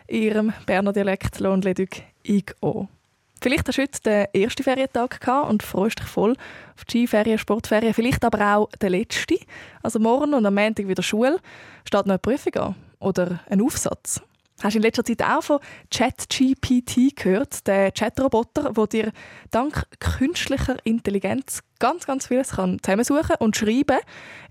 In 0.08 0.24
ihrem 0.24 0.54
Berner 0.66 0.94
Dialekt 0.94 1.40
«Lohn 1.40 1.62
Duc 1.62 1.90
ich 2.24 2.46
auch». 2.62 2.88
Vielleicht 3.44 3.68
hast 3.68 3.78
du 3.78 3.82
heute 3.82 4.02
den 4.34 4.44
ersten 4.44 4.64
Ferientag 4.64 5.20
gehabt 5.20 5.50
und 5.50 5.64
freust 5.64 6.00
dich 6.00 6.08
voll 6.08 6.36
auf 6.76 6.86
die 6.86 7.08
Skiferien, 7.08 7.40
Sportferien, 7.40 7.94
vielleicht 7.94 8.24
aber 8.24 8.56
auch 8.56 8.70
den 8.82 8.92
letzten. 8.92 9.38
Also 9.82 9.98
morgen 9.98 10.36
und 10.36 10.46
am 10.46 10.54
Montag 10.54 10.88
wieder 10.88 11.02
Schule. 11.02 11.40
Steht 11.84 12.06
noch 12.06 12.14
eine 12.14 12.20
Prüfung 12.20 12.54
an 12.56 12.76
oder 13.00 13.40
ein 13.50 13.62
Aufsatz. 13.62 14.22
Hast 14.64 14.74
du 14.74 14.78
in 14.78 14.84
letzter 14.84 15.04
Zeit 15.04 15.24
auch 15.24 15.42
von 15.42 15.60
ChatGPT 15.90 17.16
gehört, 17.16 17.66
der 17.68 17.92
Chatroboter, 17.92 18.72
der 18.74 18.88
dir 18.88 19.12
dank 19.50 19.86
künstlicher 20.00 20.78
Intelligenz 20.84 21.62
ganz, 21.82 22.06
ganz 22.06 22.28
vieles 22.28 22.52
kann 22.52 22.78
zusammensuchen 22.82 23.36
und 23.40 23.58
schreiben. 23.58 23.98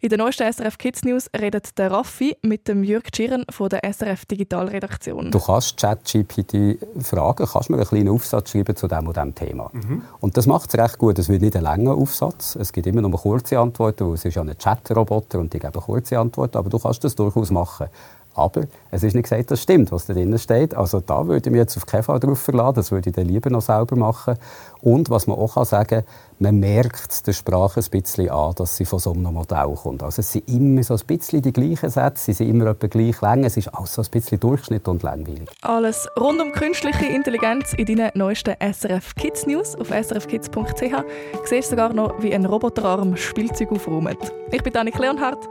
In 0.01 0.09
der 0.09 0.19
neuesten 0.19 0.53
SRF 0.53 0.79
Kids 0.79 1.05
News 1.05 1.31
redet 1.39 1.79
der 1.79 1.93
Raffi 1.93 2.37
mit 2.43 2.67
dem 2.67 2.83
Jürg 2.83 3.13
Tschirren 3.13 3.45
von 3.51 3.69
der 3.69 3.85
SRF 3.85 4.27
Digitalredaktion. 4.27 5.31
Du 5.31 5.39
kannst 5.39 5.79
ChatGPT 5.79 6.79
fragen, 7.01 7.47
kannst 7.47 7.71
mir 7.71 7.77
einen 7.77 7.87
kleinen 7.87 8.09
Aufsatz 8.09 8.51
schreiben 8.51 8.75
zu 8.75 8.89
dem 8.89 9.07
und 9.07 9.17
dem 9.17 9.35
Thema. 9.35 9.71
Mhm. 9.73 10.03
Und 10.19 10.37
das 10.37 10.47
macht 10.47 10.75
es 10.75 10.81
recht 10.81 10.99
gut. 10.99 11.19
Es 11.21 11.29
wird 11.29 11.43
nicht 11.43 11.55
ein 11.55 11.63
langer 11.63 11.95
Aufsatz. 11.95 12.57
Es 12.57 12.73
gibt 12.73 12.89
immer 12.89 13.01
nur 13.01 13.13
kurze 13.13 13.61
Antworten, 13.61 14.09
weil 14.09 14.15
es 14.15 14.25
ist 14.25 14.35
ja 14.35 14.43
ein 14.43 14.59
Chatroboter 14.59 15.39
und 15.39 15.53
die 15.55 15.61
geben 15.61 15.81
kurze 15.81 16.19
Antworten. 16.19 16.59
Aber 16.59 16.69
du 16.69 16.81
kannst 16.81 17.05
das 17.05 17.15
durchaus 17.15 17.53
machen. 17.53 17.87
Aber 18.35 18.63
es 18.91 19.03
ist 19.03 19.15
nicht 19.15 19.25
gesagt, 19.25 19.51
das 19.51 19.63
stimmt, 19.63 19.91
was 19.93 20.07
da 20.07 20.15
drin 20.15 20.37
steht. 20.39 20.77
Also 20.77 21.01
da 21.01 21.27
würde 21.27 21.49
ich 21.49 21.53
mich 21.53 21.59
jetzt 21.59 21.77
auf 21.77 21.87
keinen 21.87 22.03
Fall 22.03 22.21
drauf 22.21 22.41
verlassen. 22.41 22.77
Das 22.77 22.93
würde 22.93 23.11
ich 23.11 23.17
dann 23.17 23.27
lieber 23.27 23.51
noch 23.51 23.63
selber 23.63 23.97
machen. 23.97 24.37
Und 24.83 25.11
was 25.11 25.27
man 25.27 25.37
auch 25.37 25.65
sagen 25.65 25.89
kann, 25.89 26.05
man 26.39 26.59
merkt 26.59 27.27
der 27.27 27.33
Sprache 27.33 27.81
ein 27.81 27.91
bisschen 27.91 28.31
an, 28.31 28.55
dass 28.55 28.77
sie 28.77 28.87
von 28.87 28.99
so 28.99 29.13
einem 29.13 29.35
Modell 29.35 29.75
kommt. 29.83 30.03
Also 30.03 30.21
es 30.21 30.33
sind 30.33 30.49
immer 30.49 30.83
so 30.83 30.95
ein 30.95 31.01
bisschen 31.07 31.43
die 31.43 31.53
gleichen 31.53 31.91
Sätze, 31.91 32.27
sie 32.27 32.33
sind 32.33 32.49
immer 32.49 32.67
etwa 32.67 32.87
gleich 32.87 33.21
lang. 33.21 33.45
Es 33.45 33.57
ist 33.57 33.69
alles 33.69 33.95
so 33.95 34.03
ein 34.03 34.09
bisschen 34.11 34.41
Durchschnitt 34.41 34.89
und 34.89 35.03
langweilig. 35.03 35.49
Alles 35.61 36.09
rund 36.19 36.41
um 36.41 36.53
künstliche 36.53 37.07
Intelligenz 37.07 37.75
in 37.75 37.87
deinen 37.87 38.11
neuesten 38.15 38.55
SRF 38.59 39.15
Kids 39.17 39.47
News 39.47 39.75
auf 39.77 39.89
srfkids.ch. 39.89 40.53
Du 40.53 41.47
siehst 41.47 41.71
sogar 41.71 41.93
noch, 41.93 42.23
wie 42.23 42.35
ein 42.35 42.47
Roboterarm 42.47 43.17
Spielzeug 43.17 43.73
aufräumt. 43.73 44.33
Ich 44.51 44.63
bin 44.63 44.75
Annik 44.77 44.99
Leonhardt 44.99 45.49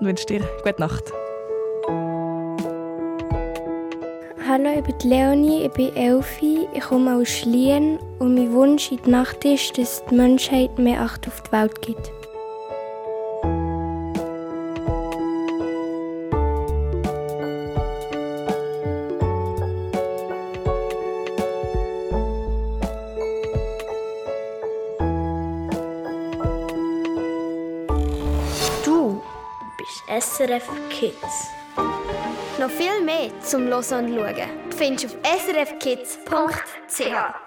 und 0.00 0.06
wünsche 0.06 0.26
dir 0.26 0.40
gute 0.64 0.80
Nacht. 0.80 1.12
Hallo, 4.52 4.68
ich 4.68 4.84
bin 4.84 5.10
Leonie, 5.10 5.64
ich 5.64 5.72
bin 5.72 5.96
Elfi, 5.96 6.68
ich 6.74 6.82
komme 6.82 7.14
aus 7.16 7.26
Schlien 7.30 7.98
und 8.18 8.34
mein 8.34 8.52
Wunsch 8.52 8.92
in 8.92 8.98
der 8.98 9.08
Nacht 9.08 9.42
ist, 9.46 9.78
dass 9.78 10.04
die 10.04 10.14
Menschheit 10.14 10.78
mehr 10.78 11.00
Acht 11.00 11.26
auf 11.26 11.40
die 11.40 11.52
Welt 11.52 11.80
gibt. 11.80 12.12
Du 28.84 29.18
bist 29.78 30.02
SRF 30.26 30.68
Kids. 30.90 31.61
Noch 32.62 32.70
viel 32.70 33.02
mehr 33.04 33.28
zum 33.40 33.66
Hören 33.66 33.80
und 33.80 34.14
Schauen 34.14 34.70
findest 34.70 35.02
du 35.02 35.08
auf 35.08 35.14
srfkids.ch. 35.42 37.41